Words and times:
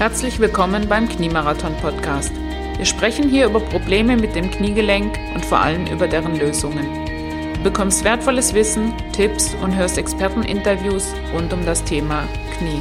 Herzlich 0.00 0.40
willkommen 0.40 0.88
beim 0.88 1.06
Kniemarathon 1.10 1.76
Podcast. 1.76 2.32
Wir 2.78 2.86
sprechen 2.86 3.28
hier 3.28 3.44
über 3.44 3.60
Probleme 3.60 4.16
mit 4.16 4.34
dem 4.34 4.50
Kniegelenk 4.50 5.18
und 5.34 5.44
vor 5.44 5.58
allem 5.58 5.86
über 5.88 6.08
deren 6.08 6.38
Lösungen. 6.38 6.86
Du 7.56 7.62
bekommst 7.64 8.02
wertvolles 8.02 8.54
Wissen, 8.54 8.94
Tipps 9.12 9.54
und 9.62 9.76
hörst 9.76 9.98
Experteninterviews 9.98 11.12
rund 11.34 11.52
um 11.52 11.66
das 11.66 11.84
Thema 11.84 12.26
Knie. 12.56 12.80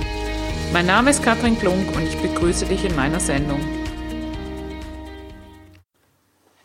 Mein 0.72 0.86
Name 0.86 1.10
ist 1.10 1.22
Katrin 1.22 1.60
Klunk 1.60 1.94
und 1.94 2.04
ich 2.04 2.16
begrüße 2.20 2.68
dich 2.68 2.86
in 2.86 2.96
meiner 2.96 3.20
Sendung. 3.20 3.60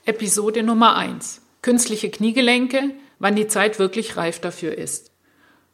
Episode 0.05 0.63
Nummer 0.63 0.95
1. 0.95 1.43
Künstliche 1.63 2.11
Kniegelenke, 2.11 2.93
wann 3.19 3.35
die 3.35 3.49
Zeit 3.49 3.81
wirklich 3.81 4.17
reif 4.17 4.39
dafür 4.39 4.79
ist. 4.79 5.14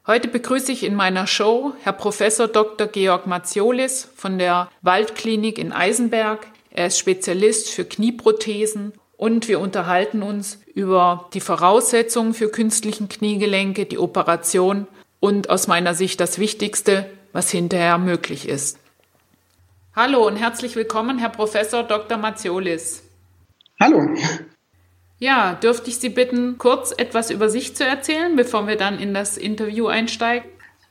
Heute 0.06 0.28
begrüße 0.28 0.72
ich 0.72 0.82
in 0.82 0.94
meiner 0.94 1.26
Show 1.26 1.74
Herr 1.82 1.92
Professor 1.92 2.48
Dr. 2.48 2.86
Georg 2.86 3.26
Mazziolis 3.26 4.08
von 4.16 4.38
der 4.38 4.70
Waldklinik 4.80 5.58
in 5.58 5.72
Eisenberg. 5.72 6.46
Er 6.70 6.86
ist 6.86 6.98
Spezialist 6.98 7.68
für 7.68 7.84
Knieprothesen 7.84 8.94
und 9.18 9.46
wir 9.46 9.60
unterhalten 9.60 10.22
uns 10.22 10.58
über 10.74 11.28
die 11.34 11.40
Voraussetzungen 11.40 12.32
für 12.32 12.48
künstlichen 12.48 13.10
Kniegelenke, 13.10 13.84
die 13.84 13.98
Operation 13.98 14.86
und 15.20 15.50
aus 15.50 15.66
meiner 15.66 15.92
Sicht 15.92 16.18
das 16.18 16.38
Wichtigste, 16.38 17.04
was 17.34 17.50
hinterher 17.50 17.98
möglich 17.98 18.48
ist. 18.48 18.78
Hallo 19.94 20.26
und 20.26 20.36
herzlich 20.36 20.76
willkommen, 20.76 21.18
Herr 21.18 21.28
Professor 21.28 21.82
Dr. 21.82 22.16
Mazziolis. 22.16 23.02
Hallo. 23.78 24.00
Ja, 25.22 25.52
dürfte 25.52 25.90
ich 25.90 25.98
Sie 25.98 26.08
bitten, 26.08 26.56
kurz 26.56 26.94
etwas 26.96 27.30
über 27.30 27.50
sich 27.50 27.76
zu 27.76 27.84
erzählen, 27.84 28.36
bevor 28.36 28.66
wir 28.66 28.76
dann 28.76 28.98
in 28.98 29.12
das 29.12 29.36
Interview 29.36 29.86
einsteigen? 29.86 30.48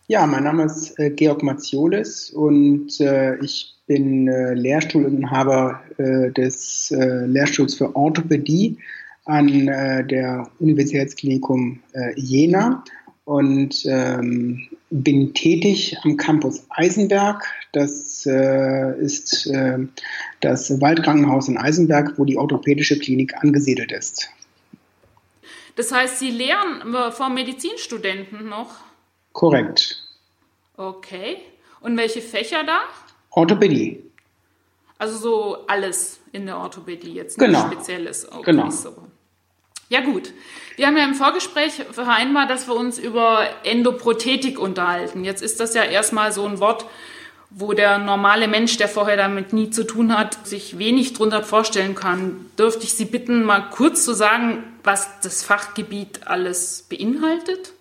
Ja, 0.08 0.28
mein 0.28 0.44
Name 0.44 0.66
ist 0.66 0.98
äh, 1.00 1.10
Georg 1.10 1.42
Mazziolis 1.42 2.30
und 2.30 3.02
äh, 3.02 3.38
ich 3.38 3.76
bin 3.88 4.28
äh, 4.28 4.54
Lehrstuhlinhaber 4.54 5.82
äh, 5.98 6.32
des 6.32 6.92
äh, 6.92 7.26
Lehrstuhls 7.26 7.74
für 7.74 7.96
Orthopädie 7.96 8.78
an 9.26 9.68
äh, 9.68 10.06
der 10.06 10.48
Universitätsklinikum 10.60 11.80
Jena 12.16 12.84
und 13.26 13.84
ähm, 13.86 14.68
bin 14.90 15.34
tätig 15.34 15.96
am 16.04 16.18
Campus 16.18 16.66
Eisenberg. 16.70 17.44
Das 17.72 18.26
äh, 18.26 19.00
ist 19.00 19.48
äh, 19.48 19.78
das 20.42 20.82
Waldkrankenhaus 20.82 21.48
in 21.48 21.58
Eisenberg, 21.58 22.18
wo 22.18 22.26
die 22.26 22.38
orthopädische 22.38 22.98
Klinik 23.00 23.36
angesiedelt 23.42 23.92
ist. 23.92 24.30
Das 25.76 25.92
heißt, 25.92 26.20
Sie 26.20 26.32
lehren 26.32 26.94
vor 27.12 27.30
Medizinstudenten 27.30 28.50
noch? 28.50 28.72
Korrekt. 29.32 30.04
Okay. 30.76 31.38
Und 31.82 31.96
welche 31.98 32.22
Fächer 32.22 32.64
da? 32.66 32.80
Orthopädie. 33.30 34.04
Also 34.98 35.18
so 35.18 35.68
alles 35.68 36.20
in 36.34 36.46
der 36.46 36.58
Orthopädie, 36.58 37.14
jetzt 37.14 37.38
nichts 37.38 37.54
genau. 37.54 37.72
Spezielles. 37.72 38.30
Okay, 38.30 38.52
genau. 38.52 38.70
So. 38.70 38.94
Ja 39.90 40.02
gut. 40.02 40.34
Wir 40.76 40.88
haben 40.88 40.96
ja 40.96 41.04
im 41.04 41.16
Vorgespräch 41.16 41.74
vereinbart, 41.92 42.50
dass 42.50 42.68
wir 42.68 42.76
uns 42.76 42.98
über 42.98 43.50
Endoprothetik 43.64 44.60
unterhalten. 44.60 45.26
Jetzt 45.26 45.42
ist 45.42 45.60
das 45.60 45.74
ja 45.74 45.84
erstmal 45.84 46.32
so 46.32 46.46
ein 46.46 46.60
Wort, 46.60 46.86
wo 47.50 47.74
der 47.74 47.98
normale 47.98 48.48
Mensch, 48.48 48.78
der 48.78 48.88
vorher 48.88 49.18
damit 49.18 49.52
nie 49.52 49.72
zu 49.72 49.84
tun 49.84 50.18
hat, 50.18 50.48
sich 50.48 50.78
wenig 50.78 51.14
drunter 51.14 51.44
vorstellen 51.44 51.96
kann. 51.96 52.46
Dürfte 52.58 52.84
ich 52.84 52.94
Sie 52.94 53.06
bitten, 53.06 53.44
mal 53.44 53.62
kurz 53.72 54.06
zu 54.06 54.14
sagen, 54.14 54.64
was 54.84 55.20
das 55.22 55.44
Fachgebiet 55.44 56.28
alles 56.28 56.86
beinhaltet? 56.88 57.74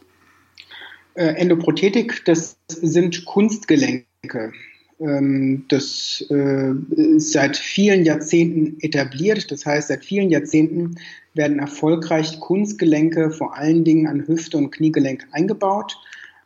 Äh, 1.14 1.34
Endoprothetik, 1.34 2.24
das 2.24 2.56
sind 2.68 3.26
Kunstgelenke. 3.26 4.52
Ähm, 5.00 5.64
das 5.68 6.24
äh, 6.30 6.72
ist 6.96 7.32
seit 7.32 7.56
vielen 7.56 8.04
Jahrzehnten 8.04 8.76
etabliert. 8.80 9.50
Das 9.50 9.64
heißt, 9.64 9.88
seit 9.88 10.04
vielen 10.04 10.30
Jahrzehnten 10.30 10.96
werden 11.34 11.58
erfolgreich 11.60 12.40
Kunstgelenke 12.40 13.30
vor 13.30 13.56
allen 13.56 13.84
Dingen 13.84 14.06
an 14.06 14.26
Hüfte 14.26 14.56
und 14.56 14.72
Kniegelenk 14.72 15.24
eingebaut, 15.30 15.96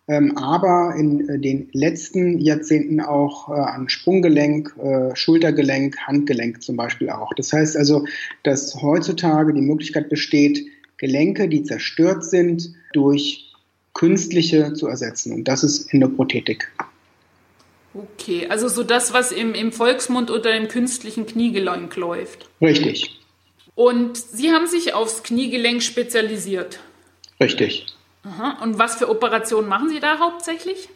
ähm, 0.09 0.37
aber 0.37 0.95
in 0.99 1.29
äh, 1.29 1.39
den 1.39 1.69
letzten 1.73 2.39
Jahrzehnten 2.41 3.01
auch 3.01 3.49
äh, 3.49 3.53
an 3.53 3.89
Sprunggelenk, 3.89 4.75
Schultergelenk, 5.15 5.97
Handgelenk 6.07 6.63
zum 6.63 6.77
Beispiel 6.77 7.09
auch. 7.09 7.33
Das 7.37 7.53
heißt 7.53 7.77
also, 7.77 8.05
dass 8.43 8.75
heutzutage 8.83 9.55
die 9.55 9.63
Möglichkeit 9.63 10.11
besteht, 10.11 10.67
Gelenke, 10.99 11.49
die 11.49 11.65
zerstört 11.65 12.25
sind, 12.25 12.75
durch 12.93 13.53
künstliche 13.95 14.73
zu 14.75 14.87
ersetzen. 14.87 15.33
Und 15.33 15.49
das 15.49 15.65
ist 15.65 15.93
Endoprothetik. 15.93 16.71
Okay, 17.95 18.47
also 18.49 18.69
so 18.69 18.83
das, 18.83 19.13
was 19.13 19.33
im, 19.33 19.55
im 19.55 19.73
Volksmund 19.73 20.31
unter 20.31 20.53
dem 20.53 20.69
künstlichen 20.69 21.27
Kniegelenk 21.27 21.95
läuft. 21.97 22.49
Richtig. 22.61 23.21
Und 23.75 24.17
Sie 24.17 24.51
haben 24.51 24.67
sich 24.67 24.95
aufs 24.95 25.23
Kniegelenk 25.23 25.83
spezialisiert. 25.83 26.81
Richtig. 27.41 27.87
Aha. 28.25 28.63
Und 28.63 28.79
was 28.79 28.97
für 28.97 29.09
Operationen 29.09 29.69
machen 29.69 29.89
Sie 29.89 30.01
da 30.01 30.19
hauptsächlich? 30.19 30.89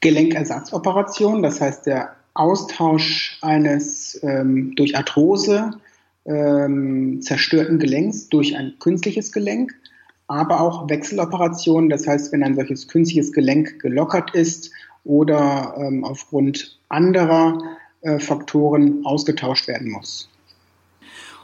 Gelenkersatzoperationen, 0.00 1.42
das 1.42 1.60
heißt 1.60 1.86
der 1.86 2.14
Austausch 2.34 3.38
eines 3.42 4.20
ähm, 4.22 4.74
durch 4.76 4.96
Arthrose 4.96 5.72
ähm, 6.24 7.20
zerstörten 7.20 7.78
Gelenks 7.78 8.28
durch 8.28 8.54
ein 8.54 8.74
künstliches 8.78 9.32
Gelenk, 9.32 9.74
aber 10.28 10.60
auch 10.60 10.88
Wechseloperationen, 10.88 11.88
das 11.88 12.06
heißt, 12.06 12.32
wenn 12.32 12.44
ein 12.44 12.54
solches 12.54 12.86
künstliches 12.86 13.32
Gelenk 13.32 13.80
gelockert 13.80 14.34
ist 14.34 14.70
oder 15.04 15.74
ähm, 15.78 16.04
aufgrund 16.04 16.78
anderer 16.88 17.62
äh, 18.02 18.18
Faktoren 18.18 19.04
ausgetauscht 19.04 19.68
werden 19.68 19.90
muss. 19.90 20.28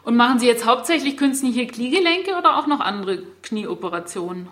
Und 0.05 0.17
machen 0.17 0.39
Sie 0.39 0.47
jetzt 0.47 0.67
hauptsächlich 0.67 1.17
künstliche 1.17 1.67
Kniegelenke 1.67 2.37
oder 2.39 2.59
auch 2.59 2.67
noch 2.67 2.81
andere 2.81 3.23
Knieoperationen? 3.43 4.49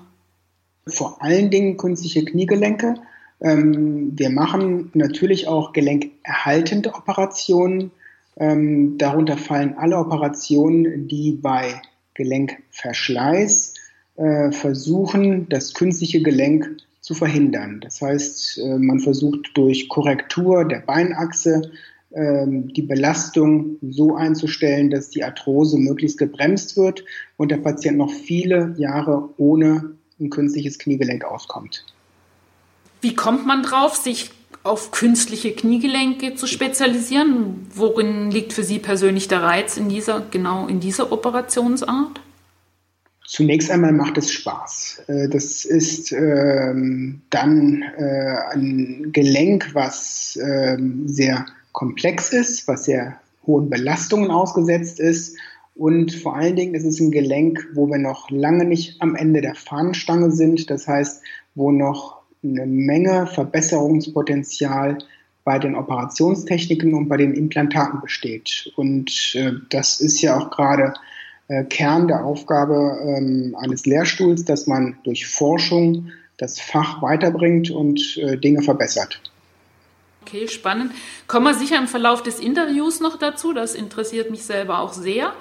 Vor 0.87 1.23
allen 1.23 1.51
Dingen 1.51 1.77
künstliche 1.77 2.25
Kniegelenke. 2.25 2.95
Ähm, 3.41 4.12
wir 4.19 4.31
machen 4.31 4.91
natürlich 4.95 5.49
auch 5.49 5.73
gelenkerhaltende 5.73 6.95
Operationen. 6.95 7.91
Ähm, 8.37 8.97
darunter 8.99 9.37
fallen 9.37 9.77
alle 9.77 9.99
Operationen, 9.99 11.07
die 11.07 11.33
bei 11.33 11.83
Gelenkverschleiß 12.15 13.75
äh, 14.17 14.53
versuchen, 14.53 15.49
das 15.49 15.75
künstliche 15.75 16.23
Gelenk 16.23 16.77
zu 17.03 17.15
verhindern. 17.15 17.81
Das 17.81 18.01
heißt, 18.01 18.59
äh, 18.59 18.79
man 18.79 19.01
versucht 19.01 19.51
durch 19.55 19.89
Korrektur 19.89 20.65
der 20.65 20.81
Beinachse 20.81 21.71
ähm, 22.15 22.73
die 22.73 22.83
Belastung 22.83 23.77
so 23.83 24.15
einzustellen, 24.15 24.89
dass 24.89 25.11
die 25.11 25.25
Arthrose 25.25 25.79
möglichst 25.79 26.17
gebremst 26.17 26.77
wird 26.77 27.05
und 27.37 27.51
der 27.51 27.57
Patient 27.59 27.99
noch 27.99 28.11
viele 28.11 28.75
Jahre 28.79 29.29
ohne 29.37 29.97
ein 30.21 30.31
künstliches 30.31 30.79
Kniegelenk 30.79 31.25
auskommt. 31.25 31.85
Wie 33.01 33.17
kommt 33.17 33.47
man 33.47 33.65
drauf, 33.65 33.97
sich 33.97 34.31
auf 34.62 34.93
künstliche 34.93 35.53
Kniegelenke 35.53 36.37
zu 36.37 36.47
spezialisieren? 36.47 37.67
Worin 37.75 38.31
liegt 38.31 38.53
für 38.53 38.62
Sie 38.62 38.79
persönlich 38.79 39.27
der 39.27 39.43
Reiz 39.43 39.77
in 39.77 39.89
dieser, 39.89 40.21
genau 40.31 40.69
in 40.69 40.79
dieser 40.79 41.11
Operationsart? 41.11 42.21
Zunächst 43.32 43.70
einmal 43.70 43.93
macht 43.93 44.19
es 44.19 44.31
Spaß. 44.31 45.04
Äh, 45.06 45.28
das 45.31 45.65
ist 45.65 46.12
ähm, 46.12 47.22
dann 47.31 47.82
äh, 47.97 48.37
ein 48.53 49.09
Gelenk, 49.10 49.70
was 49.72 50.38
ähm, 50.43 51.09
sehr 51.09 51.47
komplex 51.72 52.28
ist, 52.34 52.69
was 52.69 52.84
sehr 52.84 53.16
hohen 53.47 53.70
Belastungen 53.70 54.31
ausgesetzt 54.31 55.00
ist. 55.00 55.38
Und 55.75 56.12
vor 56.12 56.37
allen 56.37 56.56
Dingen 56.56 56.75
ist 56.75 56.84
es 56.84 57.00
ein 57.00 57.10
Gelenk, 57.10 57.66
wo 57.72 57.87
wir 57.87 57.97
noch 57.97 58.31
lange 58.31 58.66
nicht 58.66 59.00
am 59.00 59.16
Ende 59.16 59.41
der 59.41 59.54
Fahnenstange 59.54 60.31
sind. 60.31 60.69
Das 60.69 60.87
heißt, 60.87 61.22
wo 61.54 61.70
noch 61.72 62.20
eine 62.44 62.66
Menge 62.66 63.26
Verbesserungspotenzial 63.28 64.99
bei 65.43 65.58
den 65.58 65.75
Operationstechniken 65.75 66.93
und 66.93 67.08
bei 67.08 67.17
den 67.17 67.32
Implantaten 67.32 68.02
besteht. 68.02 68.70
Und 68.76 69.32
äh, 69.37 69.52
das 69.70 70.00
ist 70.02 70.20
ja 70.20 70.37
auch 70.37 70.50
gerade 70.50 70.93
äh, 71.52 71.64
Kern 71.64 72.08
der 72.08 72.25
Aufgabe 72.25 72.99
ähm, 73.04 73.54
eines 73.58 73.84
Lehrstuhls, 73.84 74.44
dass 74.44 74.66
man 74.66 74.96
durch 75.04 75.26
Forschung 75.26 76.10
das 76.38 76.58
Fach 76.58 77.02
weiterbringt 77.02 77.70
und 77.70 78.16
äh, 78.16 78.38
Dinge 78.38 78.62
verbessert. 78.62 79.20
Okay, 80.22 80.49
spannend. 80.49 80.93
Kommen 81.26 81.44
wir 81.46 81.54
sicher 81.54 81.78
im 81.78 81.88
Verlauf 81.88 82.22
des 82.22 82.40
Interviews 82.40 83.00
noch 83.00 83.19
dazu. 83.19 83.52
Das 83.52 83.75
interessiert 83.75 84.31
mich 84.31 84.44
selber 84.44 84.78
auch 84.78 84.94
sehr. 84.94 85.32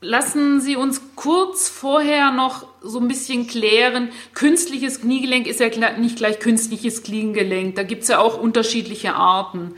Lassen 0.00 0.60
Sie 0.60 0.74
uns 0.74 1.00
kurz 1.14 1.68
vorher 1.68 2.32
noch 2.32 2.66
so 2.82 2.98
ein 2.98 3.08
bisschen 3.08 3.46
klären. 3.46 4.08
Künstliches 4.34 5.00
Kniegelenk 5.02 5.46
ist 5.46 5.60
ja 5.60 5.68
nicht 5.98 6.16
gleich 6.16 6.40
künstliches 6.40 7.02
Kniegelenk. 7.04 7.76
Da 7.76 7.84
gibt 7.84 8.02
es 8.02 8.08
ja 8.08 8.18
auch 8.18 8.40
unterschiedliche 8.40 9.14
Arten. 9.14 9.74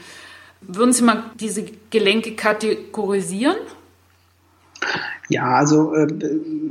Würden 0.62 0.92
Sie 0.92 1.02
mal 1.02 1.24
diese 1.38 1.64
Gelenke 1.90 2.36
kategorisieren? 2.36 3.56
Ja, 5.30 5.54
also 5.54 5.94
äh, 5.94 6.08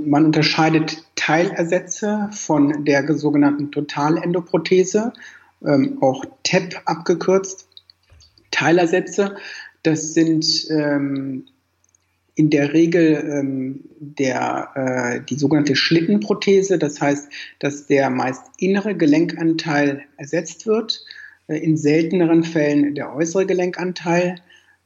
man 0.05 0.25
unterscheidet 0.25 1.05
Teilersätze 1.15 2.29
von 2.33 2.83
der 2.83 3.11
sogenannten 3.17 3.71
Totalendoprothese, 3.71 5.13
ähm, 5.65 5.97
auch 6.01 6.25
TEP 6.43 6.75
abgekürzt. 6.83 7.69
Teilersätze. 8.51 9.35
Das 9.83 10.13
sind 10.13 10.45
ähm, 10.69 11.45
in 12.35 12.49
der 12.49 12.73
Regel 12.73 13.23
ähm, 13.31 13.85
der, 13.97 14.71
äh, 14.75 15.21
die 15.25 15.35
sogenannte 15.35 15.77
Schlittenprothese. 15.77 16.77
Das 16.77 16.99
heißt, 16.99 17.29
dass 17.59 17.87
der 17.87 18.09
meist 18.09 18.43
innere 18.57 18.93
Gelenkanteil 18.93 20.03
ersetzt 20.17 20.67
wird. 20.67 21.05
Äh, 21.47 21.59
in 21.59 21.77
selteneren 21.77 22.43
Fällen 22.43 22.93
der 22.93 23.15
äußere 23.15 23.45
Gelenkanteil. 23.45 24.35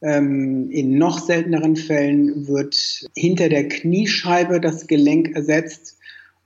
Ähm, 0.04 0.70
in 0.70 0.98
noch 0.98 1.18
selteneren 1.18 1.78
Fällen 1.78 2.48
wird 2.48 3.08
hinter 3.16 3.48
der 3.48 3.70
Kniescheibe 3.70 4.60
das 4.60 4.88
Gelenk 4.88 5.34
ersetzt. 5.34 5.98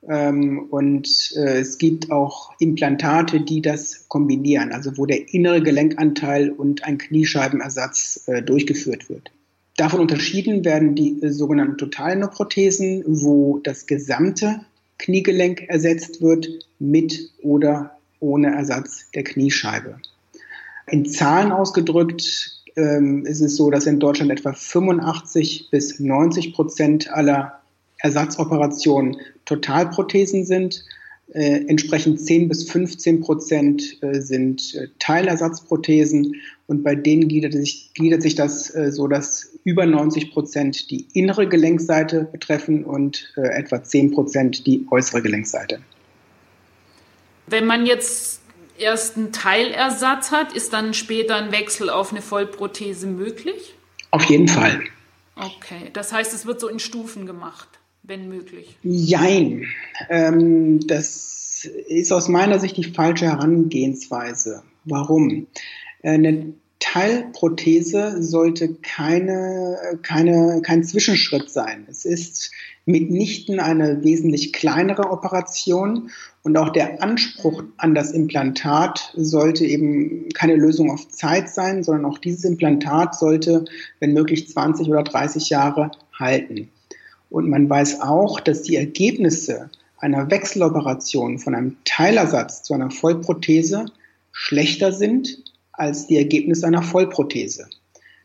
Ähm, 0.07 0.68
und 0.69 1.33
äh, 1.36 1.57
es 1.57 1.80
gibt 1.80 2.12
auch 2.12 2.51
Implantate, 2.59 3.42
die 3.42 3.63
das 3.63 4.07
kombinieren, 4.09 4.71
also 4.71 4.95
wo 4.98 5.07
der 5.07 5.33
innere 5.33 5.63
Gelenkanteil 5.63 6.51
und 6.51 6.83
ein 6.83 7.00
Kniescheibenersatz 7.00 8.25
äh, 8.27 8.44
durchgeführt 8.44 9.09
wird. 9.09 9.31
Davon 9.75 10.01
unterschieden 10.01 10.63
werden 10.63 10.94
die 10.94 11.21
äh, 11.24 11.31
sogenannten 11.31 11.80
Totalnoprothesen, 11.80 13.03
wo 13.07 13.57
das 13.57 13.88
gesamte 13.88 14.62
Kniegelenk 15.00 15.63
ersetzt 15.68 16.21
wird 16.21 16.48
mit 16.77 17.31
oder 17.42 17.98
ohne 18.19 18.53
Ersatz 18.53 19.10
der 19.15 19.24
Kniescheibe. 19.24 20.00
In 20.86 21.07
Zahlen 21.07 21.51
ausgedrückt 21.51 22.56
ähm, 22.77 23.25
ist 23.25 23.41
es 23.41 23.56
so, 23.56 23.69
dass 23.69 23.85
in 23.85 24.00
Deutschland 24.00 24.31
etwa 24.31 24.53
85 24.53 25.69
bis 25.71 26.00
90 26.00 26.53
Prozent 26.53 27.12
aller 27.12 27.59
Ersatzoperationen 28.00 29.18
Totalprothesen 29.45 30.45
sind. 30.45 30.83
Äh, 31.33 31.65
entsprechend 31.68 32.21
10 32.21 32.47
bis 32.47 32.69
15 32.69 33.19
Prozent 33.19 34.01
äh, 34.01 34.21
sind 34.21 34.75
äh, 34.75 34.88
Teilersatzprothesen 35.00 36.35
und 36.68 36.83
bei 36.83 36.95
denen 36.95 37.27
gliedert 37.27 37.53
sich, 37.53 37.91
gliedert 37.95 38.21
sich 38.21 38.35
das 38.35 38.74
äh, 38.74 38.91
so, 38.91 39.07
dass 39.07 39.51
über 39.65 39.85
90 39.85 40.31
Prozent 40.31 40.89
die 40.89 41.06
innere 41.13 41.50
Gelenkseite 41.50 42.29
betreffen 42.31 42.85
und 42.85 43.33
äh, 43.35 43.41
etwa 43.41 43.83
10 43.83 44.12
Prozent 44.12 44.65
die 44.65 44.85
äußere 44.89 45.21
Gelenkseite. 45.21 45.79
Wenn 47.47 47.65
man 47.65 47.85
jetzt 47.85 48.41
erst 48.79 49.18
einen 49.18 49.31
Teilersatz 49.31 50.31
hat, 50.31 50.53
ist 50.53 50.74
dann 50.74 50.94
später 50.94 51.35
ein 51.35 51.51
Wechsel 51.51 51.89
auf 51.89 52.12
eine 52.12 52.21
Vollprothese 52.21 53.07
möglich? 53.07 53.75
Auf 54.12 54.24
jeden 54.25 54.47
Fall. 54.47 54.81
Okay, 55.35 55.89
das 55.94 56.12
heißt, 56.12 56.33
es 56.33 56.45
wird 56.45 56.59
so 56.59 56.68
in 56.68 56.79
Stufen 56.79 57.25
gemacht, 57.25 57.68
wenn 58.03 58.27
möglich. 58.29 58.77
Jein. 58.83 59.68
Ähm, 60.09 60.85
das 60.88 61.65
ist 61.88 62.12
aus 62.12 62.27
meiner 62.27 62.59
Sicht 62.59 62.77
die 62.77 62.83
falsche 62.83 63.25
Herangehensweise. 63.25 64.63
Warum? 64.85 65.47
Äh, 66.01 66.12
eine 66.12 66.53
Teilprothese 66.94 68.24
sollte 68.24 68.75
keine, 68.75 70.00
keine, 70.04 70.62
kein 70.62 70.86
Zwischenschritt 70.86 71.50
sein. 71.50 71.86
Es 71.89 72.06
ist 72.06 72.51
mitnichten 72.86 73.60
eine 73.60 74.04
wesentlich 74.06 74.54
kleinere 74.54 75.12
Operation 75.12 76.12
und 76.44 76.57
auch 76.57 76.69
der 76.69 77.04
Anspruch 77.04 77.63
an 77.75 77.94
das 77.94 78.12
Implantat 78.12 79.12
sollte 79.18 79.66
eben 79.66 80.30
keine 80.34 80.56
Lösung 80.56 80.89
auf 80.89 81.10
Zeit 81.10 81.50
sein, 81.50 81.84
sondern 81.84 82.06
auch 82.06 82.19
dieses 82.19 82.45
Implantat 82.45 83.16
sollte, 83.16 83.66
wenn 84.00 84.13
möglich, 84.13 84.48
20 84.48 84.88
oder 84.88 85.04
30 85.04 85.50
Jahre 85.50 85.92
halten. 86.18 86.69
Und 87.30 87.50
man 87.50 87.69
weiß 87.69 88.00
auch, 88.00 88.39
dass 88.39 88.62
die 88.62 88.78
Ergebnisse 88.78 89.69
einer 89.98 90.31
Wechseloperation 90.31 91.39
von 91.39 91.54
einem 91.54 91.75
Teilersatz 91.84 92.63
zu 92.63 92.74
einer 92.74 92.92
Vollprothese 92.92 93.88
schlechter 94.31 94.94
sind 94.94 95.46
als 95.77 96.07
die 96.07 96.18
Ergebnisse 96.18 96.68
einer 96.68 96.83
Vollprothese. 96.83 97.68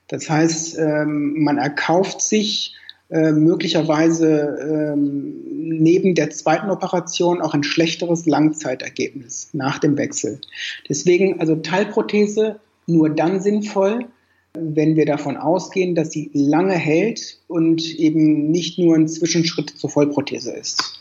Das 0.09 0.29
heißt, 0.29 0.79
ähm, 0.79 1.43
man 1.43 1.59
erkauft 1.59 2.21
sich 2.21 2.75
äh, 3.11 3.33
möglicherweise 3.33 4.59
ähm, 4.95 5.35
neben 5.47 6.15
der 6.15 6.31
zweiten 6.31 6.71
Operation 6.71 7.41
auch 7.41 7.55
ein 7.55 7.63
schlechteres 7.63 8.27
Langzeitergebnis 8.27 9.51
nach 9.53 9.79
dem 9.79 9.97
Wechsel. 9.97 10.41
Deswegen 10.89 11.41
also 11.41 11.57
Teilprothese 11.57 12.59
nur 12.87 13.11
dann 13.11 13.41
sinnvoll, 13.41 14.07
wenn 14.55 14.97
wir 14.97 15.07
davon 15.07 15.37
ausgehen, 15.37 15.95
dass 15.95 16.11
sie 16.11 16.31
lange 16.33 16.75
hält 16.75 17.39
und 17.49 17.83
eben 17.95 18.51
nicht 18.51 18.79
nur 18.79 18.97
ein 18.97 19.09
Zwischenschritt 19.09 19.71
zur 19.71 19.91
Vollprothese 19.91 20.53
ist. 20.53 21.01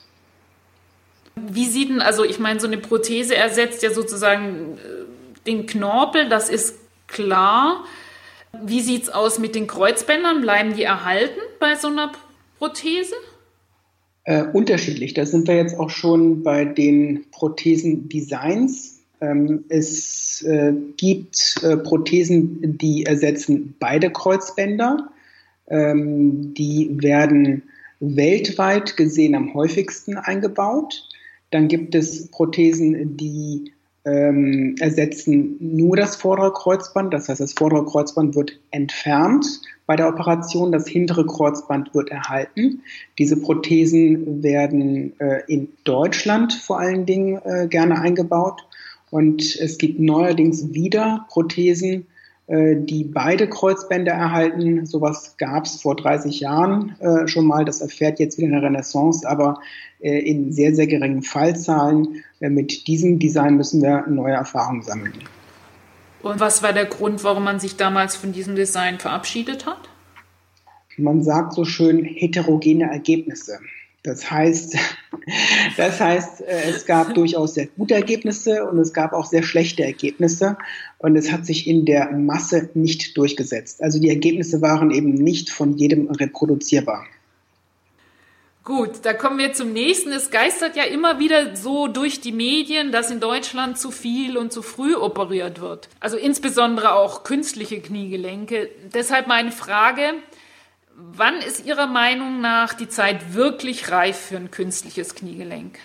Wie 1.36 1.66
sieht 1.66 1.90
denn, 1.90 2.02
also 2.02 2.24
ich 2.24 2.40
meine, 2.40 2.60
so 2.60 2.68
eine 2.68 2.78
Prothese 2.78 3.36
ersetzt 3.36 3.84
ja 3.84 3.92
sozusagen 3.92 4.78
äh, 4.78 5.06
den 5.46 5.66
Knorpel, 5.66 6.30
das 6.30 6.50
ist 6.50 6.76
klar. 7.08 7.84
Wie 8.64 8.82
sieht 8.82 9.04
es 9.04 9.10
aus 9.10 9.40
mit 9.40 9.56
den 9.56 9.68
Kreuzbändern? 9.68 10.42
Bleiben 10.42 10.76
die 10.76 10.84
erhalten 10.84 11.40
bei 11.60 11.76
so 11.76 11.88
einer 11.88 12.12
Prothese? 12.58 13.16
Äh, 14.24 14.44
unterschiedlich. 14.44 15.14
Da 15.14 15.26
sind 15.26 15.48
wir 15.48 15.56
jetzt 15.56 15.78
auch 15.80 15.90
schon 15.90 16.44
bei 16.44 16.66
den 16.66 17.26
Prothesendesigns. 17.32 19.00
Ähm, 19.20 19.64
es 19.70 20.44
äh, 20.44 20.74
gibt 20.98 21.64
äh, 21.64 21.78
Prothesen, 21.78 22.78
die 22.78 23.06
ersetzen 23.06 23.76
beide 23.80 24.12
Kreuzbänder. 24.12 25.10
Ähm, 25.68 26.54
die 26.54 26.90
werden 27.02 27.64
weltweit 28.00 28.98
gesehen 28.98 29.36
am 29.36 29.54
häufigsten 29.54 30.18
eingebaut. 30.18 31.08
Dann 31.52 31.68
gibt 31.68 31.96
es 31.96 32.28
Prothesen, 32.28 33.18
die 33.18 33.72
ähm, 34.04 34.76
ersetzen 34.80 35.58
nur 35.60 35.96
das 35.96 36.16
vordere 36.16 36.52
Kreuzband. 36.54 37.14
Das 37.14 37.30
heißt, 37.30 37.40
das 37.40 37.54
vordere 37.54 37.86
Kreuzband 37.86 38.36
wird 38.36 38.60
entfernt 38.72 39.46
bei 39.86 39.96
der 39.96 40.08
Operation, 40.08 40.72
das 40.72 40.88
hintere 40.88 41.26
Kreuzband 41.26 41.94
wird 41.94 42.10
erhalten. 42.10 42.82
Diese 43.20 43.40
Prothesen 43.40 44.42
werden 44.42 45.20
äh, 45.20 45.42
in 45.48 45.70
Deutschland 45.84 46.54
vor 46.54 46.80
allen 46.80 47.06
Dingen 47.06 47.40
äh, 47.44 47.68
gerne 47.68 48.00
eingebaut. 48.00 48.66
Und 49.10 49.58
es 49.58 49.78
gibt 49.78 50.00
neuerdings 50.00 50.74
wieder 50.74 51.26
Prothesen, 51.30 52.08
die 52.76 53.06
beide 53.06 53.48
Kreuzbänder 53.48 54.12
erhalten. 54.12 54.86
Sowas 54.86 55.36
gab 55.38 55.66
es 55.66 55.82
vor 55.82 55.96
30 55.96 56.40
Jahren 56.42 56.96
äh, 57.00 57.28
schon 57.28 57.46
mal. 57.46 57.64
Das 57.64 57.82
erfährt 57.82 58.20
jetzt 58.20 58.38
wieder 58.38 58.48
eine 58.48 58.62
Renaissance, 58.62 59.28
aber 59.28 59.60
äh, 60.02 60.20
in 60.20 60.52
sehr, 60.52 60.76
sehr 60.76 60.88
geringen 60.88 61.22
Fallzahlen. 61.22 62.24
mit 62.40 62.88
diesem 62.88 63.20
Design 63.20 63.56
müssen 63.56 63.82
wir 63.82 64.06
neue 64.08 64.34
Erfahrungen 64.34 64.82
sammeln. 64.82 65.14
Und 66.22 66.40
was 66.40 66.62
war 66.62 66.74
der 66.74 66.86
Grund, 66.86 67.24
warum 67.24 67.44
man 67.44 67.60
sich 67.60 67.78
damals 67.78 68.16
von 68.16 68.32
diesem 68.32 68.56
Design 68.56 69.00
verabschiedet 69.00 69.66
hat? 69.66 69.90
Man 70.98 71.24
sagt 71.24 71.54
so 71.54 71.66
schön 71.66 72.04
heterogene 72.04 72.92
Ergebnisse. 72.92 73.60
Das 74.04 74.32
heißt, 74.32 74.78
das 75.78 76.00
heißt, 76.00 76.42
äh, 76.42 76.70
es 76.70 76.86
gab 76.86 77.14
durchaus 77.14 77.54
sehr 77.54 77.68
gute 77.68 77.94
Ergebnisse 77.94 78.66
und 78.66 78.80
es 78.80 78.94
gab 78.94 79.14
auch 79.14 79.26
sehr 79.26 79.44
schlechte 79.44 79.84
Ergebnisse 79.84 80.58
und 80.98 81.16
es 81.16 81.32
hat 81.32 81.46
sich 81.46 81.68
in 81.68 81.86
der 81.86 82.12
Masse 82.12 82.70
nicht 82.74 83.18
durchgesetzt. 83.18 83.84
Also 83.84 84.00
die 84.00 84.10
Ergebnisse 84.10 84.62
waren 84.62 84.92
eben 84.92 85.14
nicht 85.14 85.50
von 85.50 85.78
jedem 85.78 86.10
reproduzierbar. 86.10 87.06
Gut, 88.64 89.00
da 89.04 89.14
kommen 89.14 89.40
wir 89.40 89.54
zum 89.54 89.74
nächsten. 89.74 90.12
Es 90.12 90.30
geistert 90.30 90.76
ja 90.76 90.84
immer 90.84 91.18
wieder 91.18 91.56
so 91.56 91.88
durch 91.88 92.22
die 92.22 92.32
Medien, 92.32 92.92
dass 92.92 93.10
in 93.10 93.20
Deutschland 93.20 93.80
zu 93.80 93.90
viel 93.90 94.38
und 94.38 94.54
zu 94.54 94.62
früh 94.62 94.94
operiert 94.94 95.60
wird. 95.60 95.90
Also 96.00 96.16
insbesondere 96.16 96.94
auch 96.94 97.24
künstliche 97.24 97.82
Kniegelenke. 97.82 98.70
Deshalb 98.94 99.26
meine 99.26 99.52
Frage, 99.52 100.14
Wann 101.04 101.36
ist 101.48 101.66
Ihrer 101.66 101.88
Meinung 101.88 102.42
nach 102.42 102.76
die 102.76 102.88
Zeit 102.88 103.34
wirklich 103.34 103.90
reif 103.90 104.18
für 104.18 104.38
ein 104.38 104.52
künstliches 104.52 105.16
Kniegelenk? 105.16 105.80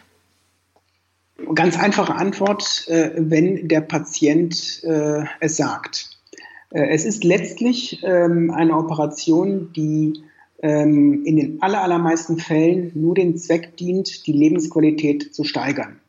Ganz 1.54 1.78
einfache 1.78 2.14
Antwort, 2.14 2.87
äh, 2.88 3.12
wenn 3.16 3.68
der 3.68 3.80
Patient 3.80 4.82
äh, 4.85 5.25
es 5.40 5.56
sagt. 5.56 6.11
Äh, 6.70 6.88
es 6.90 7.06
ist 7.06 7.25
letztlich 7.25 8.02
ähm, 8.02 8.50
eine 8.50 8.76
Operation, 8.76 9.73
die 9.75 10.23
ähm, 10.62 11.25
in 11.25 11.37
den 11.37 11.62
allermeisten 11.62 12.38
Fällen 12.38 12.92
nur 12.94 13.14
den 13.14 13.38
Zweck 13.38 13.76
dient, 13.78 14.26
die 14.26 14.32
Lebensqualität 14.32 15.35
zu 15.35 15.44
steigern. 15.44 16.00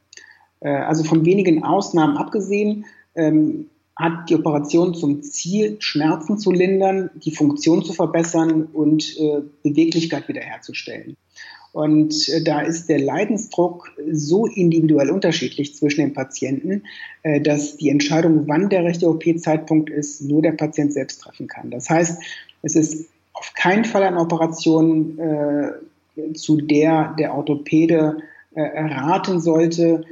Also 0.59 1.03
von 1.03 1.23
wenigen 1.23 1.63
Ausnahmen 1.63 2.17
abgesehen, 2.17 2.85
ähm, 3.13 3.69
hat 3.97 4.29
die 4.29 4.35
Operation 4.35 4.93
zum 4.93 5.23
Ziel, 5.23 5.77
Schmerzen 5.79 6.37
zu 6.37 6.51
lindern, 6.51 7.09
die 7.15 7.31
Funktion 7.31 7.83
zu 7.83 7.93
verbessern 7.93 8.63
und 8.71 9.17
äh, 9.17 9.41
Beweglichkeit 9.63 10.27
wiederherzustellen. 10.27 11.17
Und 11.71 12.29
äh, 12.29 12.43
da 12.43 12.61
ist 12.61 12.89
der 12.89 12.99
Leidensdruck 12.99 13.91
so 14.11 14.45
individuell 14.45 15.09
unterschiedlich 15.09 15.75
zwischen 15.75 16.01
den 16.01 16.13
Patienten, 16.13 16.83
äh, 17.23 17.41
dass 17.41 17.77
die 17.77 17.89
Entscheidung, 17.89 18.47
wann 18.47 18.69
der 18.69 18.83
rechte 18.83 19.09
OP-Zeitpunkt 19.09 19.89
ist, 19.89 20.21
nur 20.21 20.41
der 20.41 20.53
Patient 20.53 20.93
selbst 20.93 21.21
treffen 21.21 21.47
kann. 21.47 21.71
Das 21.71 21.89
heißt, 21.89 22.21
es 22.63 22.75
ist 22.75 23.09
auf 23.33 23.53
keinen 23.53 23.85
Fall 23.85 24.03
eine 24.03 24.19
Operation, 24.19 25.19
äh, 25.19 26.33
zu 26.33 26.57
der 26.57 27.15
der 27.19 27.35
Orthopäde 27.35 28.17
äh, 28.55 28.61
raten 28.61 29.39
sollte, 29.39 30.03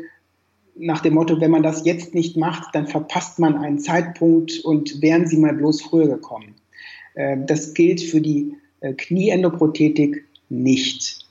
nach 0.75 1.01
dem 1.01 1.13
Motto, 1.13 1.39
wenn 1.39 1.51
man 1.51 1.63
das 1.63 1.85
jetzt 1.85 2.13
nicht 2.13 2.37
macht, 2.37 2.75
dann 2.75 2.87
verpasst 2.87 3.39
man 3.39 3.57
einen 3.57 3.79
Zeitpunkt 3.79 4.59
und 4.63 5.01
wären 5.01 5.27
Sie 5.27 5.37
mal 5.37 5.53
bloß 5.53 5.81
früher 5.81 6.07
gekommen. 6.07 6.55
Äh, 7.15 7.37
das 7.45 7.73
gilt 7.73 8.01
für 8.01 8.21
die 8.21 8.55
äh, 8.81 8.93
Knieendoprothetik 8.93 10.25
nicht. 10.49 11.25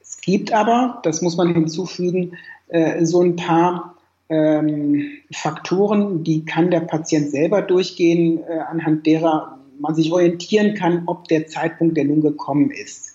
Es 0.00 0.20
gibt 0.20 0.52
aber, 0.52 1.00
das 1.04 1.22
muss 1.22 1.36
man 1.36 1.54
hinzufügen, 1.54 2.36
äh, 2.68 3.04
so 3.04 3.22
ein 3.22 3.36
paar 3.36 3.96
ähm, 4.28 5.10
Faktoren, 5.32 6.22
die 6.22 6.44
kann 6.44 6.70
der 6.70 6.80
Patient 6.80 7.30
selber 7.30 7.60
durchgehen, 7.60 8.40
anhand 8.68 9.06
derer 9.06 9.58
man 9.78 9.94
sich 9.94 10.12
orientieren 10.12 10.74
kann, 10.74 11.02
ob 11.06 11.28
der 11.28 11.48
Zeitpunkt 11.48 11.96
der 11.96 12.04
nun 12.04 12.22
gekommen 12.22 12.70
ist. 12.70 13.12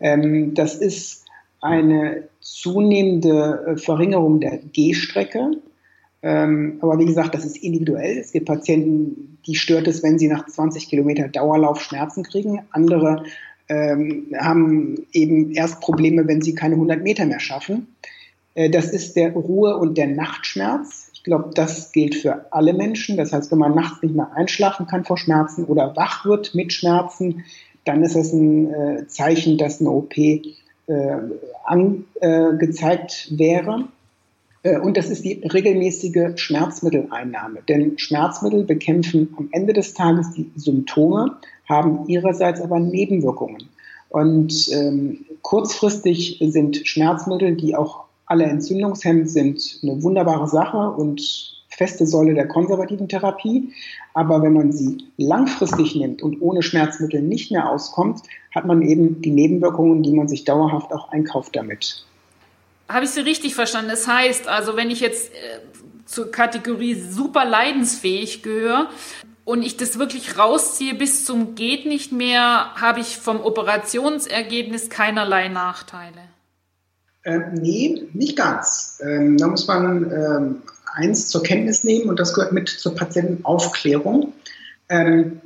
Ähm, 0.00 0.54
das 0.54 0.76
ist 0.76 1.23
eine 1.64 2.28
zunehmende 2.40 3.76
Verringerung 3.78 4.38
der 4.38 4.58
Gehstrecke. 4.58 5.52
Ähm, 6.22 6.78
aber 6.82 6.98
wie 6.98 7.06
gesagt, 7.06 7.34
das 7.34 7.44
ist 7.44 7.56
individuell. 7.56 8.18
Es 8.18 8.32
gibt 8.32 8.46
Patienten, 8.46 9.38
die 9.46 9.54
stört 9.54 9.88
es, 9.88 10.02
wenn 10.02 10.18
sie 10.18 10.28
nach 10.28 10.46
20 10.46 10.88
Kilometer 10.88 11.28
Dauerlauf 11.28 11.80
Schmerzen 11.80 12.22
kriegen. 12.22 12.60
Andere 12.70 13.24
ähm, 13.68 14.26
haben 14.38 15.06
eben 15.12 15.52
erst 15.52 15.80
Probleme, 15.80 16.28
wenn 16.28 16.42
sie 16.42 16.54
keine 16.54 16.74
100 16.74 17.02
Meter 17.02 17.24
mehr 17.24 17.40
schaffen. 17.40 17.88
Äh, 18.54 18.68
das 18.68 18.90
ist 18.90 19.16
der 19.16 19.32
Ruhe- 19.32 19.78
und 19.78 19.96
der 19.96 20.08
Nachtschmerz. 20.08 21.10
Ich 21.14 21.24
glaube, 21.24 21.50
das 21.54 21.92
gilt 21.92 22.14
für 22.14 22.52
alle 22.52 22.74
Menschen. 22.74 23.16
Das 23.16 23.32
heißt, 23.32 23.50
wenn 23.50 23.58
man 23.58 23.74
nachts 23.74 24.02
nicht 24.02 24.14
mehr 24.14 24.32
einschlafen 24.34 24.86
kann 24.86 25.04
vor 25.04 25.16
Schmerzen 25.16 25.64
oder 25.64 25.96
wach 25.96 26.26
wird 26.26 26.54
mit 26.54 26.74
Schmerzen, 26.74 27.44
dann 27.86 28.02
ist 28.02 28.16
das 28.16 28.34
ein 28.34 28.72
äh, 28.72 29.06
Zeichen, 29.06 29.56
dass 29.56 29.80
eine 29.80 29.90
OP 29.90 30.18
äh, 30.18 30.54
angezeigt 31.64 33.30
äh, 33.30 33.38
wäre. 33.38 33.84
Äh, 34.62 34.78
und 34.78 34.96
das 34.96 35.10
ist 35.10 35.24
die 35.24 35.40
regelmäßige 35.44 36.36
Schmerzmitteleinnahme. 36.36 37.60
Denn 37.68 37.98
Schmerzmittel 37.98 38.64
bekämpfen 38.64 39.34
am 39.36 39.48
Ende 39.52 39.72
des 39.72 39.94
Tages 39.94 40.32
die 40.32 40.50
Symptome, 40.56 41.36
haben 41.68 42.08
ihrerseits 42.08 42.60
aber 42.60 42.80
Nebenwirkungen. 42.80 43.68
Und 44.08 44.68
ähm, 44.72 45.24
kurzfristig 45.42 46.38
sind 46.40 46.86
Schmerzmittel, 46.86 47.56
die 47.56 47.74
auch 47.74 48.04
alle 48.26 48.44
entzündungshemmend 48.44 49.28
sind, 49.28 49.80
eine 49.82 50.02
wunderbare 50.02 50.48
Sache 50.48 50.90
und 50.90 51.53
feste 51.76 52.06
Säule 52.06 52.34
der 52.34 52.48
konservativen 52.48 53.08
Therapie. 53.08 53.72
Aber 54.12 54.42
wenn 54.42 54.52
man 54.52 54.72
sie 54.72 55.04
langfristig 55.16 55.94
nimmt 55.94 56.22
und 56.22 56.40
ohne 56.40 56.62
Schmerzmittel 56.62 57.22
nicht 57.22 57.50
mehr 57.50 57.68
auskommt, 57.68 58.20
hat 58.54 58.66
man 58.66 58.82
eben 58.82 59.20
die 59.20 59.30
Nebenwirkungen, 59.30 60.02
die 60.02 60.12
man 60.12 60.28
sich 60.28 60.44
dauerhaft 60.44 60.92
auch 60.92 61.10
einkauft 61.10 61.56
damit. 61.56 62.04
Habe 62.88 63.04
ich 63.04 63.10
Sie 63.10 63.20
richtig 63.20 63.54
verstanden? 63.54 63.90
Das 63.90 64.06
heißt, 64.06 64.46
also 64.46 64.76
wenn 64.76 64.90
ich 64.90 65.00
jetzt 65.00 65.32
äh, 65.32 65.60
zur 66.06 66.30
Kategorie 66.30 66.94
super 66.94 67.44
leidensfähig 67.44 68.42
gehöre 68.42 68.90
und 69.44 69.62
ich 69.62 69.76
das 69.76 69.98
wirklich 69.98 70.38
rausziehe 70.38 70.94
bis 70.94 71.24
zum 71.24 71.54
geht 71.54 71.86
nicht 71.86 72.12
mehr, 72.12 72.74
habe 72.74 73.00
ich 73.00 73.16
vom 73.16 73.40
Operationsergebnis 73.40 74.90
keinerlei 74.90 75.48
Nachteile. 75.48 76.20
Ähm, 77.24 77.54
nee, 77.54 78.06
nicht 78.12 78.36
ganz. 78.36 79.00
Ähm, 79.02 79.38
da 79.38 79.48
muss 79.48 79.66
man 79.66 80.12
ähm, 80.12 80.62
eins 80.94 81.28
zur 81.28 81.42
Kenntnis 81.42 81.84
nehmen 81.84 82.08
und 82.08 82.18
das 82.18 82.34
gehört 82.34 82.52
mit 82.52 82.68
zur 82.68 82.94
Patientenaufklärung. 82.94 84.32
Ähm, 84.88 85.40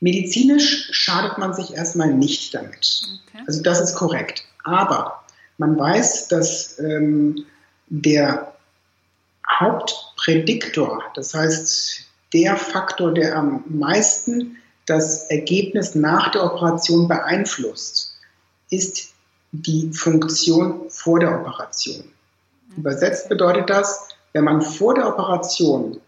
medizinisch 0.00 0.88
schadet 0.92 1.38
man 1.38 1.54
sich 1.54 1.74
erstmal 1.74 2.12
nicht 2.12 2.54
damit. 2.54 3.02
Okay. 3.28 3.44
Also 3.46 3.62
das 3.62 3.80
ist 3.80 3.94
korrekt. 3.94 4.44
Aber 4.64 5.24
man 5.58 5.78
weiß, 5.78 6.28
dass 6.28 6.78
ähm, 6.78 7.44
der 7.88 8.54
Hauptprädiktor, 9.48 11.02
das 11.14 11.34
heißt 11.34 12.00
der 12.32 12.56
Faktor, 12.56 13.14
der 13.14 13.36
am 13.36 13.64
meisten 13.68 14.56
das 14.86 15.30
Ergebnis 15.30 15.94
nach 15.94 16.30
der 16.32 16.44
Operation 16.44 17.08
beeinflusst, 17.08 18.16
ist 18.70 19.14
die 19.52 19.92
Funktion 19.92 20.90
vor 20.90 21.20
der 21.20 21.40
Operation. 21.40 22.04
Übersetzt 22.76 23.28
bedeutet 23.28 23.70
das, 23.70 24.08
wenn 24.34 24.44
man 24.44 24.60
vor 24.60 24.94
der 24.94 25.08
Operation 25.08 25.98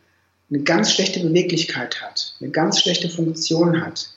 eine 0.51 0.63
ganz 0.63 0.93
schlechte 0.93 1.21
Beweglichkeit 1.21 2.03
hat, 2.03 2.35
eine 2.41 2.51
ganz 2.51 2.81
schlechte 2.81 3.09
Funktion 3.09 3.81
hat, 3.81 4.11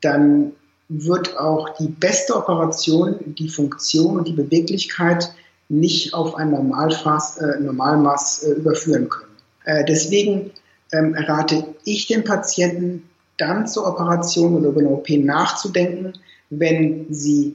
dann 0.00 0.52
wird 0.88 1.38
auch 1.38 1.76
die 1.76 1.88
beste 1.88 2.36
Operation 2.36 3.34
die 3.38 3.48
Funktion 3.48 4.18
und 4.18 4.28
die 4.28 4.32
Beweglichkeit 4.32 5.32
nicht 5.68 6.12
auf 6.12 6.34
ein 6.34 6.50
Normalmaß, 6.50 7.38
äh, 7.38 7.60
Normalmaß 7.60 8.42
äh, 8.42 8.50
überführen 8.52 9.08
können. 9.08 9.36
Äh, 9.64 9.84
deswegen 9.84 10.50
ähm, 10.92 11.14
rate 11.16 11.64
ich 11.84 12.06
den 12.06 12.24
Patienten 12.24 13.08
dann 13.38 13.66
zur 13.66 13.86
Operation 13.86 14.56
oder 14.56 14.68
über 14.68 14.80
eine 14.80 14.90
OP 14.90 15.08
nachzudenken, 15.08 16.12
wenn 16.50 17.06
sie 17.10 17.54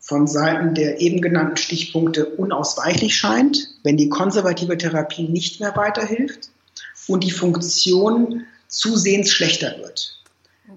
von 0.00 0.26
Seiten 0.26 0.74
der 0.74 1.00
eben 1.00 1.20
genannten 1.20 1.56
Stichpunkte 1.56 2.24
unausweichlich 2.24 3.16
scheint, 3.16 3.68
wenn 3.84 3.96
die 3.96 4.08
konservative 4.08 4.76
Therapie 4.76 5.28
nicht 5.28 5.60
mehr 5.60 5.76
weiterhilft 5.76 6.50
und 7.06 7.22
die 7.22 7.30
Funktion 7.30 8.44
zusehends 8.68 9.30
schlechter 9.30 9.76
wird 9.78 10.20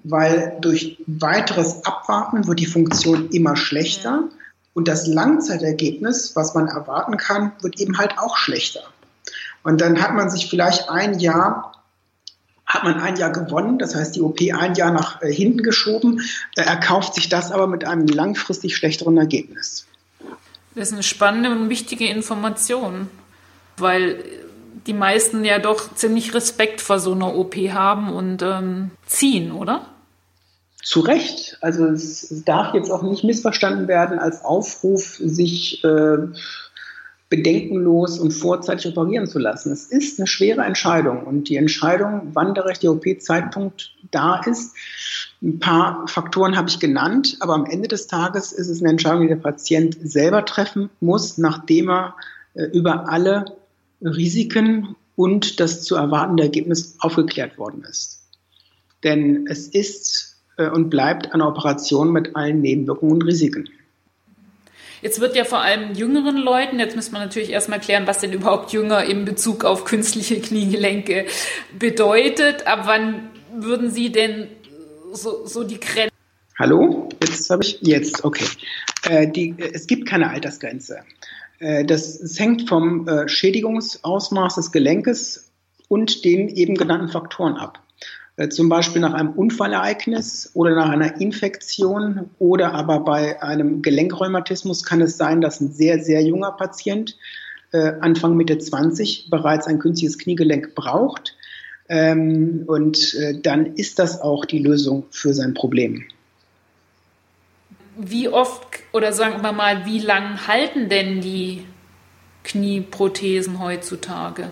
weil 0.03 0.57
durch 0.61 0.97
weiteres 1.05 1.85
Abwarten 1.85 2.47
wird 2.47 2.59
die 2.59 2.65
Funktion 2.65 3.29
immer 3.29 3.55
schlechter 3.55 4.29
und 4.73 4.87
das 4.87 5.07
Langzeitergebnis, 5.07 6.35
was 6.35 6.55
man 6.55 6.67
erwarten 6.67 7.17
kann, 7.17 7.51
wird 7.61 7.79
eben 7.79 7.97
halt 7.97 8.17
auch 8.17 8.37
schlechter. 8.37 8.81
Und 9.63 9.81
dann 9.81 10.01
hat 10.01 10.13
man 10.13 10.29
sich 10.29 10.49
vielleicht 10.49 10.89
ein 10.89 11.19
Jahr 11.19 11.82
hat 12.73 12.83
man 12.83 12.99
ein 12.99 13.15
Jahr 13.15 13.31
gewonnen, 13.31 13.77
das 13.77 13.95
heißt 13.95 14.15
die 14.15 14.21
OP 14.21 14.39
ein 14.41 14.73
Jahr 14.75 14.91
nach 14.91 15.21
äh, 15.21 15.31
hinten 15.31 15.61
geschoben, 15.61 16.21
erkauft 16.55 17.15
sich 17.15 17.29
das 17.29 17.51
aber 17.51 17.67
mit 17.67 17.85
einem 17.85 18.07
langfristig 18.07 18.75
schlechteren 18.75 19.17
Ergebnis. 19.17 19.85
Das 20.75 20.87
ist 20.87 20.93
eine 20.93 21.03
spannende 21.03 21.51
und 21.51 21.69
wichtige 21.69 22.07
Information, 22.07 23.07
weil 23.77 24.23
die 24.87 24.93
meisten 24.93 25.45
ja 25.45 25.59
doch 25.59 25.93
ziemlich 25.93 26.33
Respekt 26.33 26.81
vor 26.81 26.99
so 26.99 27.13
einer 27.13 27.35
OP 27.35 27.55
haben 27.55 28.11
und 28.11 28.41
ähm, 28.41 28.91
ziehen, 29.05 29.51
oder? 29.51 29.85
Zu 30.83 31.01
Recht. 31.01 31.57
Also 31.61 31.85
es, 31.85 32.29
es, 32.29 32.43
darf 32.43 32.73
jetzt 32.73 32.89
auch 32.89 33.03
nicht 33.03 33.23
missverstanden 33.23 33.87
werden 33.87 34.19
als 34.19 34.43
Aufruf, 34.43 35.15
sich 35.23 35.83
äh, 35.83 36.17
bedenkenlos 37.33 38.19
und 38.19 38.29
vorzeitig 38.29 38.95
operieren 38.95 39.25
zu 39.25 39.39
lassen. 39.39 39.71
Es 39.71 39.85
ist 39.87 40.19
eine 40.19 40.27
schwere 40.27 40.61
Entscheidung 40.61 41.23
und 41.23 41.49
die 41.49 41.55
Entscheidung, 41.55 42.29
wann 42.33 42.53
der 42.53 42.65
richtige 42.65 42.91
OP-Zeitpunkt 42.91 43.95
da 44.11 44.39
ist, 44.41 44.75
ein 45.41 45.57
paar 45.57 46.07
Faktoren 46.07 46.55
habe 46.55 46.69
ich 46.69 46.79
genannt, 46.79 47.37
aber 47.39 47.55
am 47.55 47.65
Ende 47.65 47.87
des 47.87 48.05
Tages 48.05 48.51
ist 48.51 48.69
es 48.69 48.81
eine 48.81 48.91
Entscheidung, 48.91 49.23
die 49.23 49.29
der 49.29 49.37
Patient 49.37 49.97
selber 50.03 50.45
treffen 50.45 50.91
muss, 50.99 51.39
nachdem 51.39 51.89
er 51.89 52.15
äh, 52.53 52.65
über 52.65 53.09
alle 53.09 53.45
Risiken 53.99 54.95
und 55.15 55.59
das 55.59 55.81
zu 55.81 55.95
erwartende 55.95 56.43
Ergebnis 56.43 56.97
aufgeklärt 56.99 57.57
worden 57.57 57.83
ist. 57.89 58.27
Denn 59.03 59.47
es 59.47 59.67
ist 59.67 60.37
äh, 60.57 60.69
und 60.69 60.91
bleibt 60.91 61.33
eine 61.33 61.47
Operation 61.47 62.11
mit 62.11 62.35
allen 62.35 62.61
Nebenwirkungen 62.61 63.13
und 63.13 63.23
Risiken. 63.23 63.69
Jetzt 65.03 65.19
wird 65.19 65.35
ja 65.35 65.43
vor 65.43 65.59
allem 65.59 65.93
jüngeren 65.93 66.37
Leuten, 66.37 66.79
jetzt 66.79 66.95
müssen 66.95 67.11
wir 67.11 67.19
natürlich 67.19 67.49
erstmal 67.49 67.81
klären, 67.81 68.07
was 68.07 68.19
denn 68.19 68.31
überhaupt 68.31 68.71
jünger 68.71 69.03
in 69.03 69.25
Bezug 69.25 69.65
auf 69.65 69.83
künstliche 69.83 70.39
Kniegelenke 70.39 71.25
bedeutet. 71.77 72.65
Ab 72.67 72.83
wann 72.85 73.29
würden 73.53 73.91
Sie 73.91 74.13
denn 74.13 74.47
so, 75.11 75.45
so 75.45 75.65
die 75.65 75.81
Grenze? 75.81 76.13
Hallo, 76.57 77.09
jetzt 77.21 77.49
habe 77.49 77.63
ich, 77.63 77.79
jetzt, 77.81 78.23
okay. 78.23 78.45
Äh, 79.03 79.27
die, 79.27 79.53
es 79.73 79.87
gibt 79.87 80.07
keine 80.07 80.29
Altersgrenze. 80.29 80.99
Äh, 81.59 81.83
das, 81.83 82.19
das 82.19 82.39
hängt 82.39 82.69
vom 82.69 83.05
äh, 83.05 83.27
Schädigungsausmaß 83.27 84.55
des 84.55 84.71
Gelenkes 84.71 85.51
und 85.89 86.23
den 86.23 86.47
eben 86.47 86.75
genannten 86.75 87.09
Faktoren 87.09 87.57
ab. 87.57 87.83
Äh, 88.35 88.49
zum 88.49 88.69
Beispiel 88.69 89.01
nach 89.01 89.13
einem 89.13 89.31
Unfallereignis 89.31 90.51
oder 90.53 90.75
nach 90.75 90.89
einer 90.89 91.19
Infektion 91.21 92.29
oder 92.39 92.73
aber 92.73 92.99
bei 93.01 93.41
einem 93.41 93.81
Gelenkrheumatismus 93.81 94.83
kann 94.83 95.01
es 95.01 95.17
sein, 95.17 95.41
dass 95.41 95.61
ein 95.61 95.71
sehr, 95.71 95.99
sehr 96.03 96.21
junger 96.23 96.51
Patient 96.51 97.17
Anfang 98.01 98.37
Mitte 98.37 98.59
20 98.59 99.31
bereits 99.31 99.65
ein 99.65 99.79
künstliches 99.79 100.19
Kniegelenk 100.19 100.75
braucht. 100.75 101.35
Ähm, 101.89 102.65
und 102.67 103.17
dann 103.41 103.65
ist 103.65 103.97
das 103.97 104.21
auch 104.21 104.45
die 104.45 104.59
Lösung 104.59 105.05
für 105.09 105.33
sein 105.33 105.55
Problem 105.55 106.05
wie 107.97 108.29
oft 108.29 108.65
oder 108.91 109.13
sagen 109.13 109.41
wir 109.41 109.51
mal, 109.51 109.85
wie 109.85 109.99
lang 109.99 110.47
halten 110.47 110.89
denn 110.89 111.21
die 111.21 111.65
Knieprothesen 112.43 113.59
heutzutage? 113.59 114.51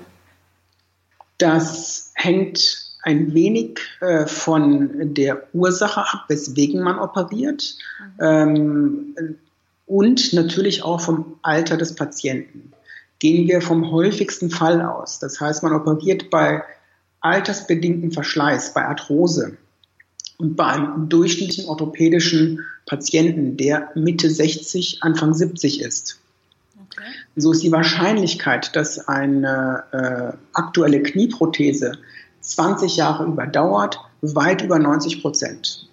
Das 1.38 2.12
hängt 2.16 2.91
ein 3.02 3.34
wenig 3.34 3.80
äh, 4.00 4.26
von 4.26 5.14
der 5.14 5.44
Ursache 5.54 6.02
ab, 6.02 6.26
weswegen 6.28 6.82
man 6.82 7.00
operiert 7.00 7.76
mhm. 8.20 8.26
ähm, 8.26 9.36
und 9.86 10.34
natürlich 10.34 10.84
auch 10.84 11.02
vom 11.02 11.38
Alter 11.42 11.78
des 11.78 11.96
Patienten. 11.96 12.72
gehen 13.20 13.48
wir 13.48 13.62
vom 13.62 13.92
häufigsten 13.92 14.50
Fall 14.50 14.82
aus. 14.82 15.20
Das 15.20 15.40
heißt, 15.40 15.62
man 15.64 15.74
operiert 15.74 16.30
bei 16.30 16.64
altersbedingtem 17.20 18.12
Verschleiß, 18.12 18.74
bei 18.74 18.86
Arthrose 18.86 19.58
und 20.38 20.56
bei 20.56 20.66
einem 20.66 21.08
durchschnittlichen 21.08 21.70
orthopädischen 21.70 22.66
Patienten, 22.88 23.58
der 23.58 23.90
Mitte 23.94 24.30
60, 24.30 25.04
Anfang 25.04 25.34
70 25.34 25.82
ist. 25.82 26.20
Okay. 26.76 27.04
So 27.36 27.52
ist 27.52 27.64
die 27.64 27.72
Wahrscheinlichkeit, 27.72 28.76
dass 28.76 29.08
eine 29.08 29.84
äh, 29.92 30.38
aktuelle 30.54 31.04
Knieprothese 31.04 32.00
20 32.42 32.98
Jahre 32.98 33.26
überdauert, 33.26 34.00
weit 34.22 34.62
über 34.62 34.80
90 34.80 35.22
Prozent. 35.22 35.88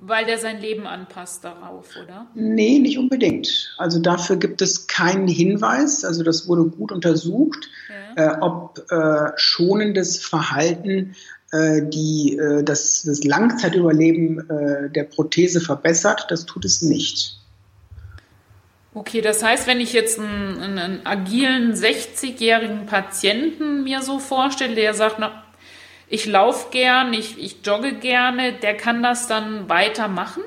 Weil 0.00 0.26
der 0.26 0.38
sein 0.38 0.60
Leben 0.60 0.86
anpasst 0.86 1.42
darauf, 1.44 1.88
oder? 2.00 2.26
Nee, 2.34 2.78
nicht 2.78 2.98
unbedingt. 2.98 3.74
Also 3.78 3.98
dafür 3.98 4.36
gibt 4.36 4.60
es 4.62 4.86
keinen 4.86 5.26
Hinweis. 5.26 6.04
Also 6.04 6.22
das 6.22 6.46
wurde 6.46 6.64
gut 6.64 6.92
untersucht, 6.92 7.70
ja. 8.16 8.34
äh, 8.34 8.40
ob 8.40 8.84
äh, 8.90 9.32
schonendes 9.36 10.18
Verhalten 10.18 11.16
äh, 11.50 11.82
die, 11.82 12.36
äh, 12.36 12.62
das, 12.62 13.02
das 13.02 13.24
Langzeitüberleben 13.24 14.50
äh, 14.50 14.90
der 14.90 15.04
Prothese 15.04 15.60
verbessert. 15.60 16.26
Das 16.28 16.44
tut 16.44 16.64
es 16.64 16.82
nicht. 16.82 17.40
Okay, 18.96 19.20
das 19.20 19.42
heißt, 19.42 19.66
wenn 19.66 19.78
ich 19.78 19.92
jetzt 19.92 20.18
einen, 20.18 20.78
einen 20.78 21.04
agilen 21.06 21.74
60-jährigen 21.74 22.86
Patienten 22.86 23.84
mir 23.84 24.00
so 24.00 24.18
vorstelle, 24.18 24.74
der 24.74 24.94
sagt, 24.94 25.16
na, 25.18 25.44
ich 26.08 26.24
laufe 26.24 26.70
gern, 26.70 27.12
ich, 27.12 27.38
ich 27.38 27.58
jogge 27.62 27.98
gerne, 27.98 28.54
der 28.54 28.74
kann 28.74 29.02
das 29.02 29.26
dann 29.26 29.68
weitermachen? 29.68 30.42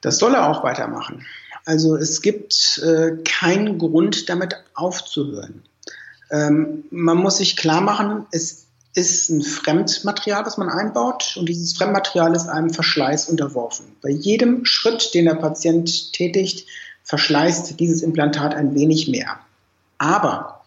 Das 0.00 0.16
soll 0.16 0.34
er 0.34 0.48
auch 0.48 0.64
weitermachen. 0.64 1.26
Also 1.66 1.94
es 1.94 2.22
gibt 2.22 2.80
äh, 2.82 3.18
keinen 3.22 3.76
Grund, 3.76 4.30
damit 4.30 4.56
aufzuhören. 4.72 5.62
Ähm, 6.30 6.84
man 6.90 7.18
muss 7.18 7.36
sich 7.36 7.58
klar 7.58 7.82
machen, 7.82 8.24
es 8.30 8.64
ist 8.94 9.28
ein 9.28 9.42
Fremdmaterial, 9.42 10.42
das 10.42 10.56
man 10.56 10.70
einbaut 10.70 11.36
und 11.36 11.50
dieses 11.50 11.76
Fremdmaterial 11.76 12.34
ist 12.34 12.48
einem 12.48 12.70
Verschleiß 12.70 13.28
unterworfen. 13.28 13.94
Bei 14.00 14.08
jedem 14.08 14.64
Schritt, 14.64 15.12
den 15.12 15.26
der 15.26 15.34
Patient 15.34 16.14
tätigt, 16.14 16.66
verschleißt 17.12 17.78
dieses 17.78 18.00
Implantat 18.00 18.54
ein 18.54 18.74
wenig 18.74 19.06
mehr. 19.06 19.38
Aber 19.98 20.62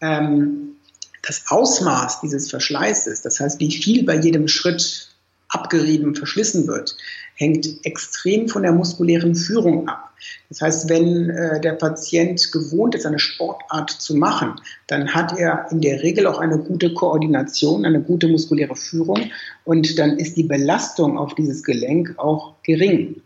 ähm, 0.00 0.74
das 1.22 1.44
Ausmaß 1.46 2.20
dieses 2.20 2.50
Verschleißes, 2.50 3.22
das 3.22 3.38
heißt, 3.38 3.60
wie 3.60 3.70
viel 3.70 4.04
bei 4.04 4.16
jedem 4.16 4.48
Schritt 4.48 5.10
abgerieben, 5.50 6.16
verschlissen 6.16 6.66
wird, 6.66 6.96
hängt 7.36 7.86
extrem 7.86 8.48
von 8.48 8.62
der 8.64 8.72
muskulären 8.72 9.36
Führung 9.36 9.88
ab. 9.88 10.10
Das 10.48 10.62
heißt, 10.62 10.88
wenn 10.88 11.30
äh, 11.30 11.60
der 11.60 11.74
Patient 11.74 12.50
gewohnt 12.50 12.96
ist, 12.96 13.06
eine 13.06 13.20
Sportart 13.20 13.90
zu 13.90 14.16
machen, 14.16 14.54
dann 14.88 15.14
hat 15.14 15.38
er 15.38 15.68
in 15.70 15.80
der 15.80 16.02
Regel 16.02 16.26
auch 16.26 16.40
eine 16.40 16.58
gute 16.58 16.92
Koordination, 16.92 17.84
eine 17.84 18.02
gute 18.02 18.26
muskuläre 18.26 18.74
Führung 18.74 19.30
und 19.64 19.96
dann 20.00 20.18
ist 20.18 20.36
die 20.36 20.42
Belastung 20.42 21.16
auf 21.18 21.36
dieses 21.36 21.62
Gelenk 21.62 22.18
auch 22.18 22.54
gering. 22.64 23.22